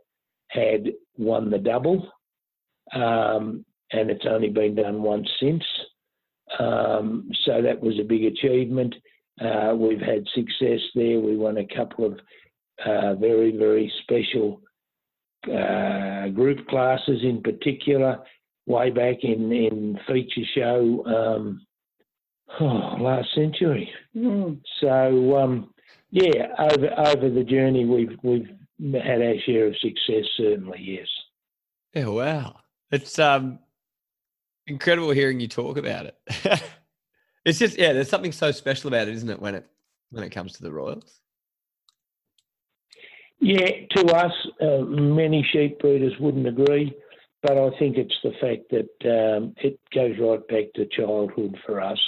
had 0.49 0.91
won 1.17 1.49
the 1.49 1.59
double 1.59 2.11
um, 2.93 3.65
and 3.91 4.09
it's 4.09 4.25
only 4.27 4.49
been 4.49 4.75
done 4.75 5.01
once 5.01 5.29
since. 5.39 5.63
Um, 6.59 7.29
so 7.45 7.61
that 7.61 7.81
was 7.81 7.99
a 7.99 8.03
big 8.03 8.25
achievement. 8.25 8.95
Uh, 9.39 9.73
we've 9.75 10.01
had 10.01 10.25
success 10.33 10.79
there. 10.95 11.19
We 11.19 11.37
won 11.37 11.57
a 11.57 11.75
couple 11.75 12.05
of 12.05 12.19
uh, 12.85 13.15
very, 13.15 13.55
very 13.55 13.91
special 14.03 14.61
uh, 15.45 16.27
group 16.29 16.67
classes 16.67 17.21
in 17.23 17.41
particular 17.41 18.19
way 18.67 18.89
back 18.91 19.23
in, 19.23 19.51
in 19.51 19.99
feature 20.07 20.47
show 20.55 21.03
um, 21.05 21.65
oh, 22.59 22.97
last 22.99 23.33
century. 23.33 23.91
Mm. 24.15 24.61
So, 24.79 25.37
um, 25.37 25.73
yeah, 26.11 26.47
over, 26.59 26.89
over 26.99 27.29
the 27.29 27.43
journey, 27.43 27.85
we've, 27.85 28.17
we've 28.23 28.49
had 28.93 29.21
our 29.21 29.35
share 29.45 29.67
of 29.67 29.75
success, 29.77 30.25
certainly, 30.37 30.79
yes. 30.81 31.07
Yeah, 31.93 32.07
wow. 32.07 32.55
It's 32.91 33.17
um 33.19 33.59
incredible 34.67 35.11
hearing 35.11 35.39
you 35.39 35.47
talk 35.47 35.77
about 35.77 36.05
it. 36.07 36.15
it's 37.45 37.59
just 37.59 37.77
yeah, 37.77 37.93
there's 37.93 38.09
something 38.09 38.31
so 38.31 38.51
special 38.51 38.87
about 38.89 39.07
it, 39.07 39.15
isn't 39.15 39.29
it, 39.29 39.41
when 39.41 39.55
it 39.55 39.65
when 40.11 40.23
it 40.23 40.29
comes 40.29 40.53
to 40.53 40.63
the 40.63 40.71
Royals? 40.71 41.21
Yeah, 43.39 43.71
to 43.95 44.05
us, 44.13 44.31
uh, 44.61 44.81
many 44.81 45.47
sheep 45.51 45.79
breeders 45.79 46.13
wouldn't 46.19 46.47
agree, 46.47 46.93
but 47.41 47.57
I 47.57 47.71
think 47.79 47.97
it's 47.97 48.15
the 48.23 48.33
fact 48.39 48.69
that 48.69 49.35
um, 49.35 49.55
it 49.57 49.79
goes 49.95 50.15
right 50.19 50.47
back 50.47 50.73
to 50.75 50.85
childhood 50.85 51.57
for 51.65 51.81
us, 51.81 51.99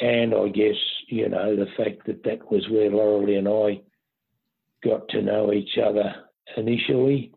and 0.00 0.34
I 0.34 0.48
guess 0.48 0.76
you 1.08 1.28
know 1.28 1.54
the 1.54 1.66
fact 1.76 2.06
that 2.06 2.24
that 2.24 2.50
was 2.50 2.66
where 2.70 2.90
Laurelie 2.90 3.38
and 3.38 3.48
I 3.48 3.82
got 4.88 5.08
to 5.10 5.22
know 5.22 5.52
each 5.52 5.76
other 5.78 6.14
initially. 6.56 7.32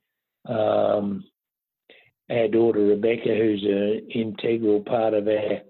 Um, 0.48 1.26
our 2.30 2.48
daughter 2.48 2.80
Rebecca, 2.80 3.36
who's 3.36 3.64
an 3.64 4.08
integral 4.14 4.82
part 4.82 5.14
of 5.14 5.28
our 5.28 5.62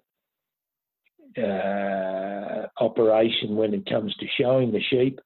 uh, 1.38 2.68
operation 2.84 3.56
when 3.56 3.74
it 3.74 3.86
comes 3.89 4.15
to 4.15 4.26
showing 4.39 4.72
the 4.72 4.82
sheep. 4.89 5.20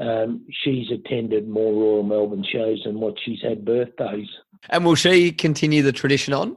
um, 0.00 0.46
she's 0.64 0.90
attended 0.90 1.48
more 1.48 1.72
Royal 1.72 2.02
Melbourne 2.02 2.44
shows 2.50 2.82
than 2.84 3.00
what 3.00 3.14
she's 3.24 3.42
had 3.42 3.64
birthdays. 3.64 4.28
And 4.70 4.84
will 4.84 4.94
she 4.94 5.32
continue 5.32 5.82
the 5.82 5.92
tradition 5.92 6.32
on? 6.32 6.56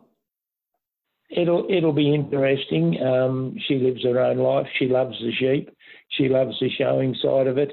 It'll 1.30 1.66
it'll 1.70 1.94
be 1.94 2.14
interesting. 2.14 3.02
Um, 3.02 3.56
she 3.68 3.76
lives 3.80 4.04
her 4.04 4.20
own 4.20 4.38
life. 4.38 4.68
She 4.78 4.88
loves 4.88 5.18
the 5.20 5.32
sheep. 5.34 5.70
She 6.10 6.30
loves 6.30 6.56
the 6.60 6.70
showing 6.78 7.16
side 7.22 7.48
of 7.48 7.58
it. 7.58 7.72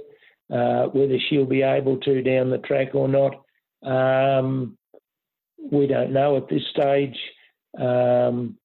Uh, 0.51 0.87
whether 0.87 1.19
she'll 1.29 1.47
be 1.47 1.63
able 1.63 1.99
to 1.99 2.23
down 2.23 2.51
the 2.51 2.59
track 2.59 2.95
or 2.95 3.07
not, 3.07 3.35
um, 3.85 4.77
we 5.71 5.87
don't 5.87 6.13
know 6.13 6.37
at 6.37 6.49
this 6.49 6.63
stage. 6.71 7.17
Um, 7.79 8.57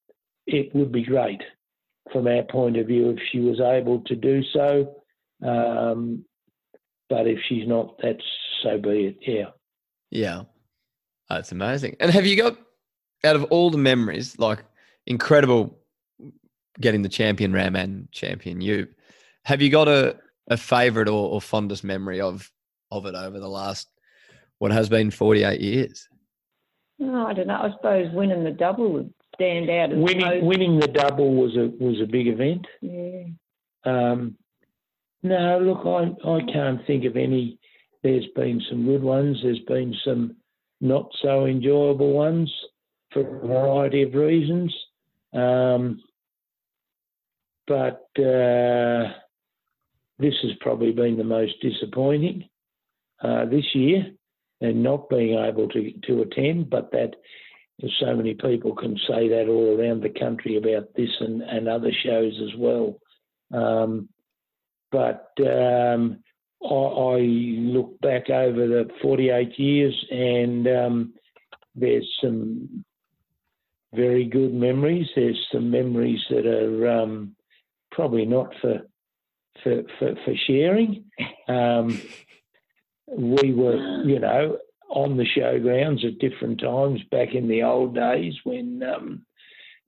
it 0.46 0.74
would 0.74 0.92
be 0.92 1.04
great 1.04 1.42
from 2.12 2.26
our 2.26 2.42
point 2.44 2.76
of 2.76 2.86
view 2.86 3.10
if 3.10 3.18
she 3.30 3.40
was 3.40 3.60
able 3.60 4.00
to 4.02 4.16
do 4.16 4.42
so. 4.52 4.96
Um, 5.44 6.24
but 7.08 7.26
if 7.26 7.38
she's 7.48 7.66
not, 7.66 7.96
that's 8.02 8.24
so 8.62 8.78
be 8.78 9.06
it. 9.06 9.18
Yeah. 9.20 9.50
Yeah. 10.10 10.42
That's 11.28 11.52
amazing. 11.52 11.96
And 12.00 12.10
have 12.10 12.26
ewe 12.26 12.36
got, 12.36 12.58
out 13.24 13.36
of 13.36 13.44
all 13.44 13.70
the 13.70 13.78
memories, 13.78 14.38
like 14.38 14.64
incredible 15.06 15.78
getting 16.80 17.02
the 17.02 17.08
champion 17.08 17.52
ram 17.52 17.74
and 17.74 18.10
champion 18.12 18.60
you, 18.60 18.86
have 19.44 19.62
you 19.62 19.70
got 19.70 19.88
a, 19.88 20.16
a 20.48 20.56
favorite 20.56 21.08
or, 21.08 21.30
or 21.30 21.40
fondest 21.40 21.82
memory 21.82 22.20
of, 22.20 22.50
of 22.90 23.06
it 23.06 23.14
over 23.14 23.40
the 23.40 23.48
last, 23.48 23.88
what 24.58 24.70
has 24.70 24.88
been 24.88 25.10
48 25.10 25.60
years? 25.60 26.08
Oh, 27.00 27.26
I 27.26 27.34
don't 27.34 27.46
know. 27.46 27.54
I 27.54 27.70
suppose 27.72 28.12
winning 28.12 28.44
the 28.44 28.50
double 28.50 28.92
would 28.92 29.12
stand 29.34 29.68
out. 29.70 29.92
As 29.92 29.98
winning 29.98 30.26
most. 30.26 30.44
winning 30.44 30.80
the 30.80 30.88
double 30.88 31.34
was 31.34 31.56
a 31.56 31.70
was 31.82 32.00
a 32.00 32.06
big 32.06 32.26
event. 32.28 32.66
Yeah. 32.80 33.24
Um, 33.84 34.36
no, 35.22 35.58
look, 35.60 35.86
I 35.86 36.28
I 36.28 36.52
can't 36.52 36.86
think 36.86 37.04
of 37.04 37.16
any. 37.16 37.58
There's 38.02 38.26
been 38.34 38.62
some 38.70 38.86
good 38.86 39.02
ones. 39.02 39.38
There's 39.42 39.60
been 39.60 39.94
some 40.04 40.36
not 40.80 41.10
so 41.22 41.46
enjoyable 41.46 42.12
ones 42.12 42.52
for 43.12 43.20
a 43.20 43.46
variety 43.46 44.02
of 44.02 44.14
reasons. 44.14 44.74
Um, 45.32 46.02
but 47.66 48.06
uh, 48.18 49.12
this 50.18 50.34
has 50.42 50.52
probably 50.60 50.92
been 50.92 51.16
the 51.16 51.24
most 51.24 51.54
disappointing 51.60 52.48
uh, 53.22 53.46
this 53.46 53.64
year, 53.74 54.12
and 54.60 54.82
not 54.82 55.08
being 55.08 55.38
able 55.38 55.68
to 55.68 55.92
to 56.06 56.22
attend. 56.22 56.70
But 56.70 56.90
that 56.92 57.14
so 58.00 58.14
many 58.14 58.34
people 58.34 58.74
can 58.74 58.96
say 59.08 59.28
that 59.28 59.48
all 59.48 59.78
around 59.78 60.02
the 60.02 60.18
country 60.18 60.56
about 60.56 60.94
this 60.96 61.10
and, 61.20 61.42
and 61.42 61.68
other 61.68 61.92
shows 62.04 62.32
as 62.42 62.58
well. 62.58 62.98
Um, 63.52 64.08
but 64.90 65.30
um, 65.40 66.22
I, 66.62 66.74
I, 66.74 67.18
look 67.20 68.00
back 68.00 68.30
over 68.30 68.66
the 68.66 68.88
48 69.02 69.58
years 69.58 70.06
and 70.10 70.66
um, 70.66 71.14
there's 71.74 72.08
some 72.22 72.84
very 73.94 74.24
good 74.24 74.54
memories. 74.54 75.06
There's 75.14 75.46
some 75.52 75.70
memories 75.70 76.20
that 76.30 76.46
are 76.46 76.88
um, 77.02 77.36
probably 77.90 78.24
not 78.24 78.54
for 78.60 78.80
for, 79.62 79.82
for, 79.98 80.14
for 80.24 80.34
sharing. 80.46 81.04
We 83.08 83.52
were, 83.52 84.02
you 84.04 84.18
know, 84.18 84.58
on 84.88 85.16
the 85.16 85.26
showgrounds 85.36 86.04
at 86.04 86.18
different 86.18 86.60
times 86.60 87.00
back 87.10 87.34
in 87.34 87.48
the 87.48 87.62
old 87.62 87.94
days 87.94 88.34
when 88.44 88.82
um, 88.82 89.26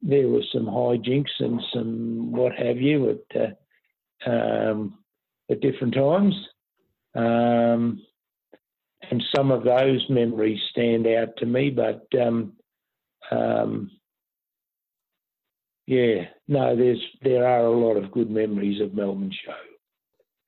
there 0.02 0.28
was 0.28 0.44
some 0.52 0.66
hijinks 0.66 1.40
and 1.40 1.60
some 1.72 2.32
what 2.32 2.52
have 2.54 2.78
you 2.78 3.10
at 3.10 3.56
uh, 4.26 4.30
um, 4.30 4.98
at 5.50 5.60
different 5.60 5.94
times. 5.94 6.34
Um, 7.14 8.02
and 9.10 9.22
some 9.34 9.50
of 9.50 9.64
those 9.64 10.04
memories 10.10 10.60
stand 10.70 11.06
out 11.06 11.36
to 11.38 11.46
me, 11.46 11.70
but 11.70 12.06
um, 12.20 12.52
um, 13.30 13.90
yeah, 15.86 16.26
no, 16.46 16.76
there's 16.76 17.02
there 17.22 17.46
are 17.46 17.64
a 17.64 17.70
lot 17.70 17.96
of 17.96 18.10
good 18.10 18.30
memories 18.30 18.80
of 18.80 18.94
Melbourne 18.94 19.32
Show. 19.44 19.54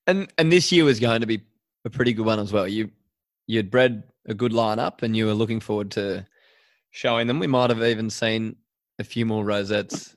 And 0.06 0.30
and 0.36 0.52
this 0.52 0.70
year 0.70 0.84
was 0.84 1.00
going 1.00 1.22
to 1.22 1.26
be 1.26 1.42
a 1.84 1.90
pretty 1.90 2.12
good 2.12 2.26
one 2.26 2.38
as 2.38 2.52
well. 2.52 2.68
You 2.68 2.90
you'd 3.46 3.70
bred 3.70 4.04
a 4.26 4.34
good 4.34 4.52
lineup 4.52 5.02
and 5.02 5.16
you 5.16 5.26
were 5.26 5.34
looking 5.34 5.60
forward 5.60 5.90
to 5.92 6.26
showing 6.90 7.26
them. 7.26 7.38
We 7.38 7.46
might 7.46 7.70
have 7.70 7.82
even 7.82 8.10
seen 8.10 8.56
a 8.98 9.04
few 9.04 9.26
more 9.26 9.44
rosettes. 9.44 10.14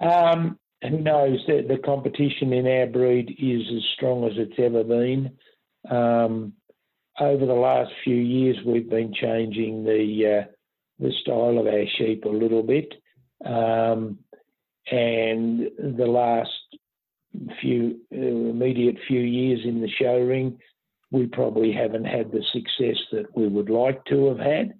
Um, 0.00 0.58
who 0.82 0.98
knows? 0.98 1.38
The, 1.46 1.64
the 1.68 1.78
competition 1.78 2.52
in 2.52 2.66
our 2.66 2.86
breed 2.86 3.36
is 3.38 3.62
as 3.74 3.82
strong 3.96 4.24
as 4.24 4.32
it's 4.36 4.58
ever 4.58 4.84
been. 4.84 5.32
Um, 5.90 6.54
over 7.18 7.44
the 7.44 7.52
last 7.52 7.90
few 8.02 8.16
years, 8.16 8.56
we've 8.64 8.88
been 8.88 9.12
changing 9.12 9.84
the 9.84 10.40
uh, 10.40 10.50
the 10.98 11.12
style 11.22 11.58
of 11.58 11.66
our 11.66 11.84
sheep 11.98 12.24
a 12.24 12.28
little 12.28 12.62
bit, 12.62 12.94
um, 13.44 14.18
and 14.90 15.70
the 15.78 16.06
last 16.06 16.50
few 17.60 18.00
uh, 18.12 18.16
immediate 18.16 18.96
few 19.06 19.20
years 19.20 19.60
in 19.64 19.80
the 19.80 19.88
show 19.88 20.18
ring, 20.18 20.58
we 21.10 21.26
probably 21.26 21.72
haven't 21.72 22.04
had 22.04 22.30
the 22.30 22.44
success 22.52 23.00
that 23.12 23.26
we 23.34 23.48
would 23.48 23.70
like 23.70 24.04
to 24.06 24.28
have 24.28 24.38
had, 24.38 24.74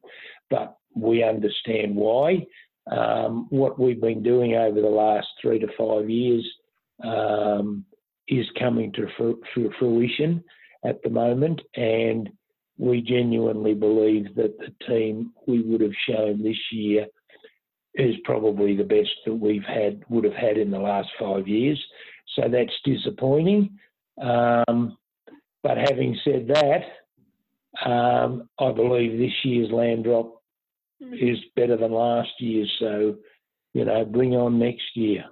but 0.49 0.77
we 0.95 1.23
understand 1.23 1.95
why. 1.95 2.47
Um, 2.91 3.47
what 3.51 3.79
we've 3.79 4.01
been 4.01 4.23
doing 4.23 4.55
over 4.55 4.81
the 4.81 4.89
last 4.89 5.29
three 5.41 5.59
to 5.59 5.69
five 5.79 6.09
years 6.11 6.45
um, 7.05 7.85
is 8.29 8.47
coming 8.59 8.93
to 8.93 9.07
fr- 9.17 9.61
fruition 9.79 10.43
at 10.85 11.03
the 11.03 11.11
moment, 11.11 11.61
and 11.77 12.31
we 12.79 13.03
genuinely 13.03 13.75
believe 13.75 14.35
that 14.37 14.57
the 14.59 14.73
team 14.87 15.33
we 15.47 15.61
would 15.63 15.83
have 15.83 15.93
shown 16.09 16.43
this 16.43 16.57
year 16.73 17.07
is 17.95 18.15
probably 18.25 18.77
the 18.77 18.85
best 18.85 19.11
that 19.27 19.35
we've 19.35 19.65
had 19.65 20.03
would 20.09 20.25
have 20.25 20.35
had 20.35 20.57
in 20.57 20.71
the 20.71 20.79
last 20.79 21.09
five 21.19 21.47
years. 21.47 21.79
So 22.37 22.49
that's 22.49 22.73
disappointing. 22.85 23.79
Um, 24.21 24.97
but 25.62 25.77
having 25.77 26.19
said 26.25 26.49
that, 26.49 27.88
um, 27.88 28.49
I 28.59 28.73
believe 28.73 29.19
this 29.19 29.33
year's 29.45 29.71
lamb 29.71 30.03
drop 30.03 30.43
is 31.01 31.38
better 31.57 31.77
than 31.77 31.93
last 31.93 32.31
year. 32.38 32.66
So, 32.79 33.16
you 33.75 33.85
know, 33.85 34.05
bring 34.05 34.35
on 34.35 34.59
next 34.59 34.97
year. 34.97 35.25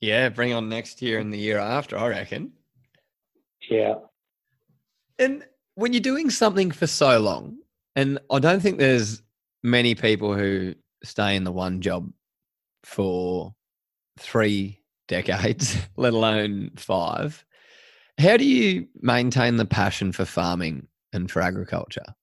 Yeah, 0.00 0.28
bring 0.28 0.52
on 0.52 0.68
next 0.68 1.00
year 1.00 1.18
and 1.18 1.32
the 1.32 1.38
year 1.38 1.58
after, 1.58 1.96
I 1.96 2.08
reckon. 2.08 2.52
Yeah. 3.70 3.94
And 5.18 5.44
when 5.74 5.92
you're 5.92 6.00
doing 6.00 6.30
something 6.30 6.70
for 6.70 6.86
so 6.86 7.18
long, 7.18 7.58
and 7.94 8.18
I 8.30 8.38
don't 8.38 8.60
think 8.60 8.78
there's 8.78 9.22
many 9.62 9.94
people 9.94 10.34
who 10.34 10.74
stay 11.02 11.36
in 11.36 11.44
the 11.44 11.52
one 11.52 11.80
job 11.80 12.12
for 12.84 13.54
three 14.18 14.80
decades, 15.08 15.76
let 15.96 16.12
alone 16.12 16.70
five. 16.76 17.44
How 18.18 18.36
do 18.36 18.44
you 18.44 18.88
maintain 19.00 19.56
the 19.56 19.66
passion 19.66 20.12
for 20.12 20.24
farming 20.24 20.88
and 21.12 21.30
for 21.30 21.42
agriculture? 21.42 22.14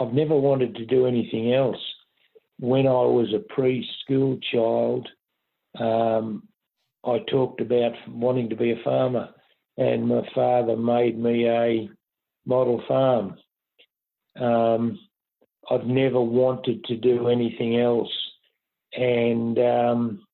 I've 0.00 0.12
never 0.12 0.36
wanted 0.36 0.74
to 0.76 0.86
do 0.86 1.06
anything 1.06 1.52
else. 1.52 1.80
When 2.58 2.86
I 2.86 2.90
was 2.90 3.32
a 3.34 3.60
preschool 3.60 4.40
child, 4.52 5.08
um, 5.78 6.44
I 7.04 7.18
talked 7.30 7.60
about 7.60 7.92
wanting 8.08 8.48
to 8.50 8.56
be 8.56 8.72
a 8.72 8.82
farmer, 8.82 9.28
and 9.76 10.08
my 10.08 10.28
father 10.34 10.76
made 10.76 11.18
me 11.18 11.48
a 11.48 11.88
model 12.46 12.82
farm. 12.88 13.36
Um, 14.40 14.98
I've 15.70 15.86
never 15.86 16.20
wanted 16.20 16.84
to 16.84 16.96
do 16.96 17.28
anything 17.28 17.78
else, 17.78 18.12
and 18.94 19.58
um, 19.58 20.26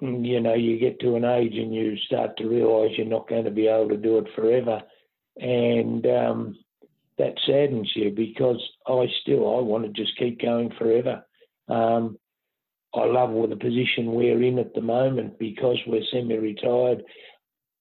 you 0.00 0.40
know, 0.40 0.54
you 0.54 0.78
get 0.78 1.00
to 1.00 1.16
an 1.16 1.24
age 1.24 1.54
and 1.56 1.74
you 1.74 1.96
start 2.06 2.36
to 2.36 2.48
realise 2.48 2.96
you're 2.96 3.06
not 3.06 3.28
going 3.28 3.44
to 3.44 3.50
be 3.50 3.66
able 3.66 3.88
to 3.88 3.96
do 3.96 4.18
it 4.18 4.26
forever, 4.34 4.82
and 5.36 6.06
um, 6.06 6.58
that 7.18 7.34
saddens 7.46 7.90
you 7.94 8.10
because 8.10 8.62
I 8.86 9.06
still 9.22 9.56
I 9.56 9.60
want 9.60 9.84
to 9.84 9.90
just 9.90 10.16
keep 10.18 10.40
going 10.40 10.70
forever. 10.78 11.24
Um, 11.68 12.18
I 12.94 13.04
love 13.04 13.50
the 13.50 13.56
position 13.56 14.12
we're 14.12 14.42
in 14.42 14.58
at 14.58 14.72
the 14.74 14.80
moment 14.80 15.38
because 15.38 15.76
we're 15.86 16.02
semi-retired. 16.10 17.02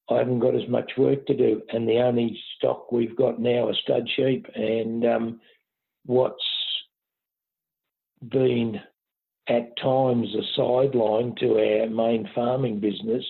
I 0.09 0.17
haven't 0.17 0.39
got 0.39 0.55
as 0.55 0.67
much 0.69 0.91
work 0.97 1.25
to 1.27 1.35
do, 1.35 1.61
and 1.71 1.87
the 1.87 1.99
only 1.99 2.37
stock 2.57 2.91
we've 2.91 3.15
got 3.15 3.39
now 3.39 3.67
are 3.67 3.73
stud 3.83 4.09
sheep. 4.15 4.45
And 4.55 5.05
um, 5.05 5.39
what's 6.05 6.35
been 8.27 8.79
at 9.47 9.77
times 9.77 10.27
a 10.35 10.43
sideline 10.55 11.35
to 11.39 11.57
our 11.57 11.89
main 11.89 12.29
farming 12.35 12.79
business 12.79 13.23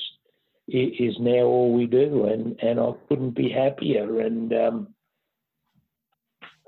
is 0.68 1.16
now 1.20 1.44
all 1.44 1.74
we 1.74 1.86
do, 1.86 2.26
and, 2.26 2.60
and 2.62 2.80
I 2.80 2.92
couldn't 3.08 3.36
be 3.36 3.50
happier. 3.50 4.20
And 4.20 4.54
um, 4.54 4.88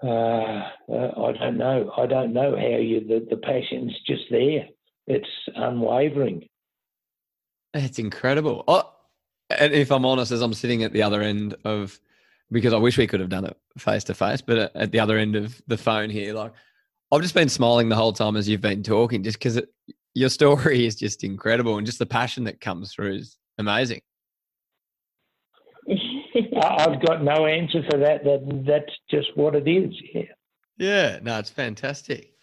uh, 0.01 0.07
uh, 0.07 1.11
I 1.17 1.31
don't 1.33 1.57
know. 1.57 1.91
I 1.97 2.05
don't 2.05 2.33
know 2.33 2.55
how 2.55 2.77
you 2.77 3.01
the, 3.01 3.27
the 3.29 3.37
passion's 3.37 3.93
just 4.07 4.23
there. 4.31 4.67
It's 5.07 5.27
unwavering. 5.55 6.47
It's 7.73 7.99
incredible. 7.99 8.63
Oh, 8.67 8.89
and 9.49 9.73
if 9.73 9.91
I'm 9.91 10.05
honest, 10.05 10.31
as 10.31 10.41
I'm 10.41 10.53
sitting 10.53 10.83
at 10.83 10.93
the 10.93 11.03
other 11.03 11.21
end 11.21 11.55
of, 11.65 11.99
because 12.51 12.73
I 12.73 12.77
wish 12.77 12.97
we 12.97 13.07
could 13.07 13.19
have 13.19 13.29
done 13.29 13.45
it 13.45 13.57
face 13.77 14.03
to 14.05 14.13
face, 14.13 14.41
but 14.41 14.73
at 14.75 14.91
the 14.91 14.99
other 14.99 15.17
end 15.17 15.35
of 15.35 15.61
the 15.67 15.77
phone 15.77 16.09
here, 16.09 16.33
like 16.33 16.53
I've 17.11 17.21
just 17.21 17.33
been 17.33 17.49
smiling 17.49 17.89
the 17.89 17.95
whole 17.95 18.13
time 18.13 18.35
as 18.35 18.47
you've 18.47 18.61
been 18.61 18.83
talking, 18.83 19.23
just 19.23 19.39
because 19.39 19.61
your 20.13 20.29
story 20.29 20.85
is 20.85 20.95
just 20.95 21.23
incredible, 21.23 21.77
and 21.77 21.85
just 21.85 21.99
the 21.99 22.05
passion 22.05 22.43
that 22.45 22.61
comes 22.61 22.93
through 22.93 23.15
is 23.15 23.37
amazing. 23.57 24.01
I've 26.61 27.03
got 27.05 27.23
no 27.23 27.45
answer 27.45 27.83
for 27.89 27.97
that. 27.97 28.23
That 28.23 28.63
that's 28.65 28.93
just 29.09 29.35
what 29.35 29.55
it 29.55 29.67
is. 29.67 29.93
Yeah. 30.13 30.21
Yeah. 30.77 31.19
No, 31.21 31.39
it's 31.39 31.49
fantastic. 31.49 32.33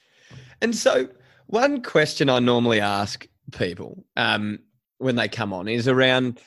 And 0.61 0.75
so, 0.75 1.09
one 1.47 1.83
question 1.83 2.29
I 2.29 2.39
normally 2.39 2.81
ask 2.81 3.27
people 3.53 4.05
um, 4.17 4.59
when 4.99 5.17
they 5.17 5.29
come 5.29 5.53
on 5.53 5.69
is 5.69 5.87
around 5.87 6.41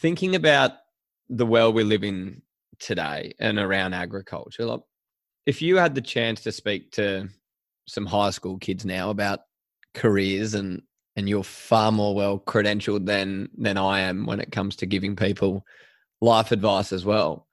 thinking 0.00 0.34
about 0.34 0.72
the 1.28 1.46
world 1.46 1.74
we 1.74 1.84
live 1.84 2.04
in 2.04 2.42
today 2.78 3.34
and 3.38 3.58
around 3.58 3.94
agriculture. 3.94 4.66
Like, 4.66 4.80
if 5.50 5.60
you 5.60 5.76
had 5.76 5.96
the 5.96 6.00
chance 6.00 6.42
to 6.42 6.52
speak 6.52 6.92
to 6.92 7.28
some 7.88 8.06
high 8.06 8.30
school 8.30 8.56
kids 8.58 8.84
now 8.84 9.10
about 9.10 9.40
careers 9.94 10.54
and 10.54 10.80
and 11.16 11.28
you're 11.28 11.42
far 11.42 11.90
more 11.90 12.14
well 12.14 12.38
credentialed 12.38 13.04
than 13.04 13.48
than 13.58 13.76
I 13.76 13.98
am 13.98 14.26
when 14.26 14.38
it 14.38 14.52
comes 14.52 14.76
to 14.76 14.86
giving 14.86 15.16
people 15.16 15.66
life 16.20 16.52
advice 16.52 16.92
as 16.92 17.04
well. 17.04 17.48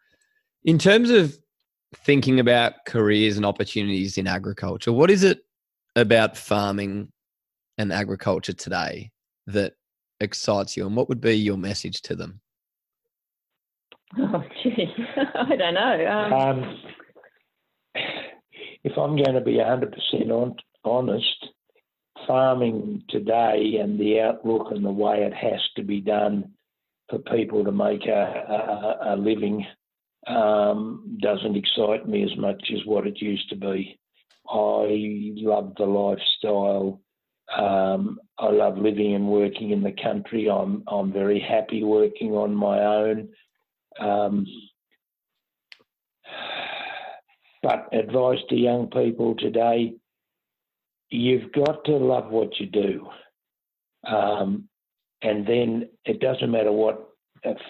In 0.63 0.77
terms 0.77 1.09
of 1.09 1.35
thinking 1.95 2.39
about 2.39 2.85
careers 2.85 3.35
and 3.35 3.45
opportunities 3.47 4.19
in 4.19 4.27
agriculture, 4.27 4.93
what 4.93 5.09
is 5.09 5.23
it 5.23 5.39
about 5.95 6.37
farming 6.37 7.11
and 7.79 7.91
agriculture 7.91 8.53
today 8.53 9.09
that 9.47 9.73
excites 10.19 10.77
you, 10.77 10.85
and 10.85 10.95
what 10.95 11.09
would 11.09 11.21
be 11.21 11.33
your 11.33 11.57
message 11.57 12.03
to 12.03 12.15
them? 12.15 12.41
Oh, 14.19 14.43
gee, 14.63 14.93
I 15.33 15.55
don't 15.55 15.73
know. 15.73 16.05
Um, 16.07 16.33
um, 16.33 16.77
if 18.87 18.97
I'm 18.97 19.17
going 19.17 19.33
to 19.33 19.41
be 19.41 19.55
100% 19.55 20.29
on, 20.29 20.55
honest, 20.85 21.47
farming 22.25 23.03
today 23.09 23.79
and 23.81 23.99
the 23.99 24.21
outlook 24.21 24.67
and 24.71 24.85
the 24.85 24.91
way 24.91 25.23
it 25.23 25.33
has 25.33 25.59
to 25.75 25.83
be 25.83 25.99
done 25.99 26.53
for 27.09 27.19
people 27.19 27.65
to 27.65 27.71
make 27.71 28.05
a, 28.05 28.99
a, 29.03 29.13
a 29.13 29.15
living 29.17 29.65
um, 30.27 31.17
doesn't 31.21 31.57
excite 31.57 32.07
me 32.07 32.23
as 32.23 32.37
much 32.37 32.63
as 32.73 32.79
what 32.85 33.05
it 33.05 33.21
used 33.21 33.49
to 33.49 33.57
be. 33.57 33.99
I 34.49 35.33
love 35.35 35.73
the 35.77 35.85
lifestyle. 35.85 37.01
Um, 37.57 38.19
I 38.39 38.51
love 38.51 38.77
living 38.77 39.15
and 39.15 39.27
working 39.27 39.71
in 39.71 39.83
the 39.83 39.95
country. 40.01 40.49
I'm 40.49 40.83
I'm 40.87 41.11
very 41.11 41.39
happy 41.39 41.83
working 41.83 42.31
on 42.31 42.55
my 42.55 42.79
own. 42.79 43.29
Um, 43.99 44.45
but 47.63 47.87
advice 47.91 48.39
to 48.49 48.55
young 48.55 48.87
people 48.87 49.35
today: 49.35 49.93
you've 51.09 51.51
got 51.51 51.83
to 51.85 51.97
love 51.97 52.29
what 52.29 52.59
you 52.59 52.67
do. 52.67 53.07
Um, 54.07 54.69
and 55.21 55.45
then 55.45 55.89
it 56.05 56.19
doesn't 56.19 56.51
matter 56.51 56.71
what 56.71 57.09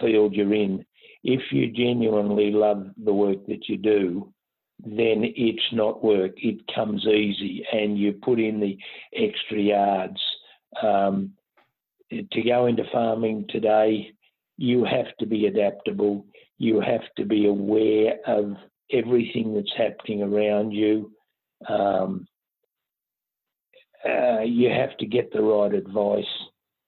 field 0.02 0.34
you're 0.34 0.54
in. 0.54 0.86
If 1.24 1.52
you 1.52 1.72
genuinely 1.72 2.52
love 2.52 2.88
the 3.04 3.14
work 3.14 3.46
that 3.48 3.68
you 3.68 3.78
do, 3.78 4.34
then 4.80 5.24
it's 5.36 5.74
not 5.74 6.04
work. 6.04 6.34
It 6.38 6.62
comes 6.74 7.06
easy, 7.06 7.66
and 7.72 7.98
you 7.98 8.14
put 8.14 8.40
in 8.40 8.60
the 8.60 8.78
extra 9.16 9.60
yards. 9.60 10.22
Um, 10.82 11.34
to 12.12 12.42
go 12.44 12.68
into 12.68 12.84
farming 12.92 13.46
today, 13.50 14.12
you 14.58 14.86
have 14.86 15.16
to 15.20 15.26
be 15.26 15.48
adaptable. 15.48 16.26
You 16.58 16.80
have 16.80 17.02
to 17.18 17.26
be 17.26 17.48
aware 17.48 18.18
of 18.26 18.56
everything 18.92 19.54
that's 19.54 19.74
happening 19.78 20.22
around 20.22 20.72
you. 20.72 21.12
Um, 21.68 22.28
uh, 24.08 24.42
you 24.42 24.70
have 24.70 24.96
to 24.98 25.06
get 25.06 25.32
the 25.34 25.42
right 25.42 25.74
advice 25.74 26.26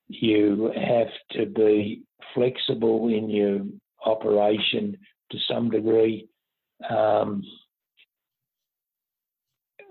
you 0.09 0.71
have 0.75 1.07
to 1.31 1.45
be 1.45 2.01
flexible 2.33 3.07
in 3.07 3.29
your 3.29 3.62
operation 4.05 4.97
to 5.31 5.38
some 5.47 5.69
degree. 5.69 6.27
Um, 6.89 7.43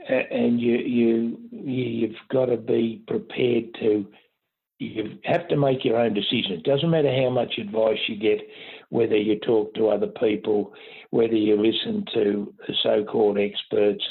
and 0.09 0.61
you 0.61 0.77
you 0.77 1.39
you've 1.51 2.17
got 2.31 2.47
to 2.47 2.57
be 2.57 3.03
prepared 3.07 3.75
to 3.81 4.07
you 4.79 5.19
have 5.25 5.49
to 5.49 5.57
make 5.57 5.85
your 5.85 5.99
own 5.99 6.15
decision. 6.15 6.53
It 6.53 6.63
doesn't 6.63 6.91
matter 6.91 7.15
how 7.15 7.31
much 7.31 7.59
advice 7.59 7.99
you 8.07 8.17
get, 8.17 8.41
whether 8.91 9.17
you 9.17 9.39
talk 9.41 9.75
to 9.75 9.89
other 9.89 10.07
people, 10.07 10.73
whether 11.11 11.35
you 11.35 11.61
listen 11.61 12.05
to 12.15 12.55
so-called 12.83 13.39
experts, 13.39 14.03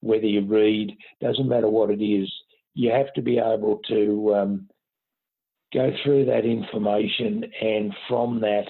whether 0.00 0.26
you 0.26 0.44
read. 0.44 0.96
Doesn't 1.20 1.48
matter 1.48 1.68
what 1.68 1.90
it 1.90 2.02
is. 2.02 2.30
You 2.74 2.90
have 2.92 3.12
to 3.14 3.22
be 3.22 3.38
able 3.38 3.80
to 3.88 4.34
um, 4.34 4.68
go 5.72 5.90
through 6.04 6.26
that 6.26 6.44
information 6.44 7.44
and 7.60 7.94
from 8.08 8.40
that 8.40 8.66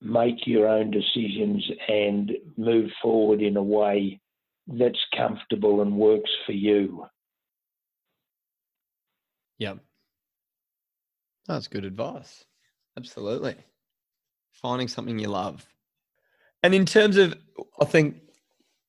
make 0.00 0.46
your 0.46 0.68
own 0.68 0.90
decisions 0.90 1.64
and 1.88 2.32
move 2.56 2.90
forward 3.02 3.42
in 3.42 3.56
a 3.56 3.62
way 3.62 4.20
that's 4.66 4.98
comfortable 5.16 5.82
and 5.82 5.96
works 5.96 6.30
for 6.44 6.52
you. 6.52 7.06
Yeah. 9.58 9.74
That's 11.46 11.68
good 11.68 11.84
advice. 11.84 12.44
Absolutely. 12.96 13.56
Finding 14.62 14.88
something 14.88 15.18
you 15.18 15.28
love. 15.28 15.66
And 16.62 16.74
in 16.74 16.86
terms 16.86 17.16
of, 17.16 17.34
I 17.80 17.84
think 17.84 18.16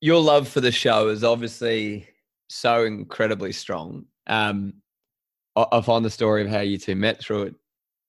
your 0.02 0.22
love 0.22 0.48
for 0.48 0.62
the 0.62 0.72
show 0.72 1.10
is 1.10 1.24
obviously 1.24 2.08
so 2.48 2.86
incredibly 2.86 3.52
strong. 3.52 4.06
Um, 4.28 4.76
I 5.56 5.82
find 5.82 6.06
the 6.06 6.10
story 6.10 6.44
of 6.44 6.50
how 6.50 6.60
you 6.60 6.78
two 6.78 6.96
met 6.96 7.20
through 7.20 7.44
it 7.44 7.56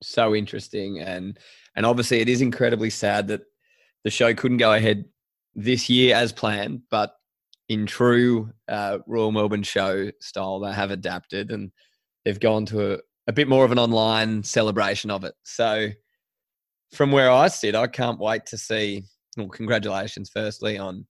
so 0.02 0.34
interesting, 0.34 1.00
and 1.00 1.38
and 1.74 1.86
obviously 1.86 2.20
it 2.20 2.28
is 2.28 2.42
incredibly 2.42 2.90
sad 2.90 3.28
that 3.28 3.42
the 4.04 4.10
show 4.10 4.34
couldn't 4.34 4.58
go 4.58 4.74
ahead 4.74 5.04
this 5.54 5.88
year 5.88 6.14
as 6.14 6.32
planned, 6.32 6.82
but 6.90 7.14
in 7.68 7.86
true 7.86 8.50
uh, 8.68 8.98
Royal 9.06 9.32
Melbourne 9.32 9.62
show 9.62 10.10
style, 10.20 10.60
they 10.60 10.72
have 10.72 10.90
adapted 10.90 11.50
and 11.50 11.70
they've 12.24 12.40
gone 12.40 12.64
to 12.66 12.94
a, 12.94 12.98
a 13.26 13.32
bit 13.32 13.48
more 13.48 13.64
of 13.64 13.72
an 13.72 13.78
online 13.78 14.42
celebration 14.42 15.10
of 15.10 15.24
it. 15.24 15.34
So, 15.42 15.88
from 16.92 17.12
where 17.12 17.30
I 17.30 17.48
sit, 17.48 17.74
I 17.74 17.86
can't 17.86 18.18
wait 18.18 18.46
to 18.46 18.58
see. 18.58 19.04
Well, 19.36 19.48
congratulations, 19.48 20.30
firstly, 20.32 20.78
on 20.78 21.06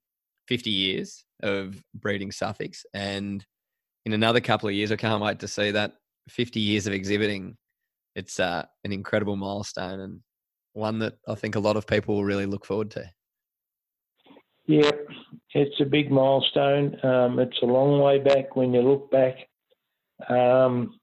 50 0.47 0.69
years 0.69 1.25
of 1.41 1.81
breeding 1.95 2.31
Suffolks, 2.31 2.85
and 2.93 3.45
in 4.05 4.13
another 4.13 4.41
couple 4.41 4.69
of 4.69 4.75
years, 4.75 4.91
I 4.91 4.95
can't 4.95 5.21
wait 5.21 5.39
to 5.39 5.47
see 5.47 5.71
that 5.71 5.93
50 6.29 6.59
years 6.59 6.87
of 6.87 6.93
exhibiting, 6.93 7.57
it's 8.15 8.39
uh, 8.39 8.65
an 8.83 8.91
incredible 8.91 9.35
milestone 9.35 9.99
and 9.99 10.19
one 10.73 10.99
that 10.99 11.17
I 11.27 11.35
think 11.35 11.55
a 11.55 11.59
lot 11.59 11.77
of 11.77 11.87
people 11.87 12.15
will 12.15 12.25
really 12.25 12.45
look 12.45 12.65
forward 12.65 12.91
to. 12.91 13.09
Yeah, 14.65 14.91
it's 15.53 15.79
a 15.79 15.85
big 15.85 16.11
milestone. 16.11 16.95
Um, 17.03 17.39
it's 17.39 17.57
a 17.63 17.65
long 17.65 17.99
way 17.99 18.19
back 18.19 18.55
when 18.55 18.73
you 18.73 18.81
look 18.81 19.09
back. 19.09 19.35
Um, 20.29 20.99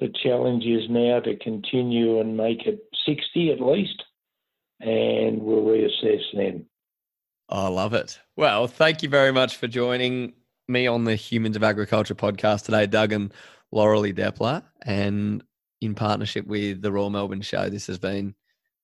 the 0.00 0.12
challenge 0.22 0.64
is 0.64 0.88
now 0.88 1.20
to 1.20 1.36
continue 1.36 2.20
and 2.20 2.36
make 2.36 2.66
it 2.66 2.80
60 3.06 3.52
at 3.52 3.60
least, 3.60 4.02
and 4.80 5.42
we'll 5.42 5.62
reassess 5.62 6.22
then. 6.34 6.66
I 7.48 7.68
love 7.68 7.94
it. 7.94 8.18
Well, 8.36 8.66
thank 8.66 9.02
you 9.02 9.08
very 9.08 9.32
much 9.32 9.56
for 9.56 9.66
joining 9.66 10.32
me 10.66 10.86
on 10.86 11.04
the 11.04 11.14
Humans 11.14 11.56
of 11.56 11.62
Agriculture 11.62 12.14
podcast 12.14 12.64
today, 12.64 12.86
Doug. 12.86 13.12
And 13.12 13.32
Laurelie 13.74 14.16
Le 14.16 14.30
Lievre, 14.30 14.62
and 14.86 15.42
in 15.80 15.94
partnership 15.94 16.46
with 16.46 16.80
the 16.80 16.92
Royal 16.92 17.10
Melbourne 17.10 17.42
Show. 17.42 17.68
This 17.68 17.86
has 17.88 17.98
been 17.98 18.34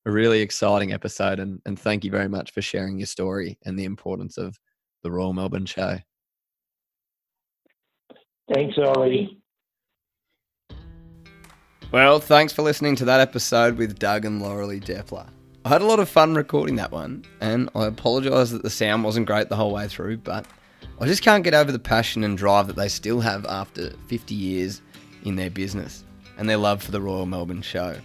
a 0.05 0.11
really 0.11 0.41
exciting 0.41 0.93
episode, 0.93 1.39
and, 1.39 1.61
and 1.65 1.79
thank 1.79 2.05
you 2.05 2.11
very 2.11 2.29
much 2.29 2.51
for 2.51 2.61
sharing 2.61 2.99
your 2.99 3.07
story 3.07 3.59
and 3.65 3.79
the 3.79 3.85
importance 3.85 4.37
of 4.37 4.59
the 5.03 5.11
Royal 5.11 5.33
Melbourne 5.33 5.67
Show. 5.67 5.99
Thanks, 8.53 8.77
Ollie. 8.79 9.40
Well, 11.93 12.21
thanks 12.21 12.53
for 12.53 12.63
listening 12.63 12.95
to 12.97 13.05
that 13.07 13.19
episode 13.19 13.77
with 13.77 13.99
Doug 13.99 14.25
and 14.25 14.41
Laurelie 14.41 14.81
Le 14.89 14.95
Lievre. 14.95 15.27
I 15.65 15.69
had 15.69 15.83
a 15.83 15.87
lot 15.87 15.99
of 15.99 16.09
fun 16.09 16.37
recording 16.37 16.77
that 16.77 16.93
one, 16.93 17.25
and 17.41 17.69
I 17.75 17.87
apologise 17.87 18.53
that 18.53 18.63
the 18.63 18.71
sound 18.71 19.03
wasn't 19.03 19.27
great 19.27 19.49
the 19.49 19.57
whole 19.57 19.73
way 19.73 19.89
through, 19.89 20.19
but 20.19 20.47
I 21.01 21.07
just 21.07 21.25
can't 21.25 21.43
get 21.43 21.53
over 21.53 21.73
the 21.73 21.81
passion 21.81 22.23
and 22.23 22.39
drive 22.39 22.69
that 22.69 22.77
they 22.77 22.87
still 22.87 23.19
have 23.19 23.45
after 23.45 23.91
50 24.07 24.37
years 24.37 24.83
in 25.25 25.35
their 25.35 25.51
business 25.51 26.05
and 26.39 26.49
their 26.49 26.59
love 26.59 26.81
for 26.81 26.93
the 26.93 27.01
Royal 27.01 27.27
Melbourne 27.27 27.61
Show. 27.61 27.97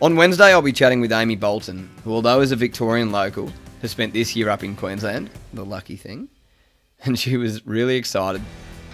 On 0.00 0.16
Wednesday, 0.16 0.50
I'll 0.50 0.62
be 0.62 0.72
chatting 0.72 1.02
with 1.02 1.12
Amy 1.12 1.36
Bolton, 1.36 1.90
who, 2.04 2.12
although 2.12 2.40
is 2.40 2.52
a 2.52 2.56
Victorian 2.56 3.12
local, 3.12 3.52
has 3.82 3.90
spent 3.90 4.14
this 4.14 4.34
year 4.34 4.48
up 4.48 4.64
in 4.64 4.76
Queensland, 4.76 5.28
the 5.52 5.62
lucky 5.62 5.96
thing, 5.96 6.30
and 7.04 7.18
she 7.18 7.36
was 7.36 7.66
really 7.66 7.96
excited 7.96 8.40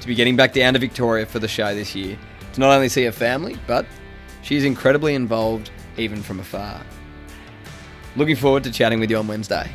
to 0.01 0.07
be 0.09 0.17
getting 0.17 0.35
back 0.35 0.53
down 0.53 0.73
to 0.73 0.81
Victoria 0.81 1.27
for 1.27 1.39
the 1.39 1.47
show 1.47 1.73
this 1.77 1.95
year 1.95 2.19
to 2.53 2.61
not 2.61 2.70
only 2.74 2.88
see 2.88 3.05
her 3.05 3.12
family, 3.12 3.57
but 3.66 3.86
she's 4.42 4.64
incredibly 4.64 5.14
involved 5.14 5.70
even 5.96 6.22
from 6.22 6.40
afar. 6.40 6.80
Looking 8.16 8.36
forward 8.36 8.64
to 8.64 8.70
chatting 8.70 9.00
with 9.00 9.11
you 9.11 9.16
on 9.18 9.26
Wednesday. 9.26 9.70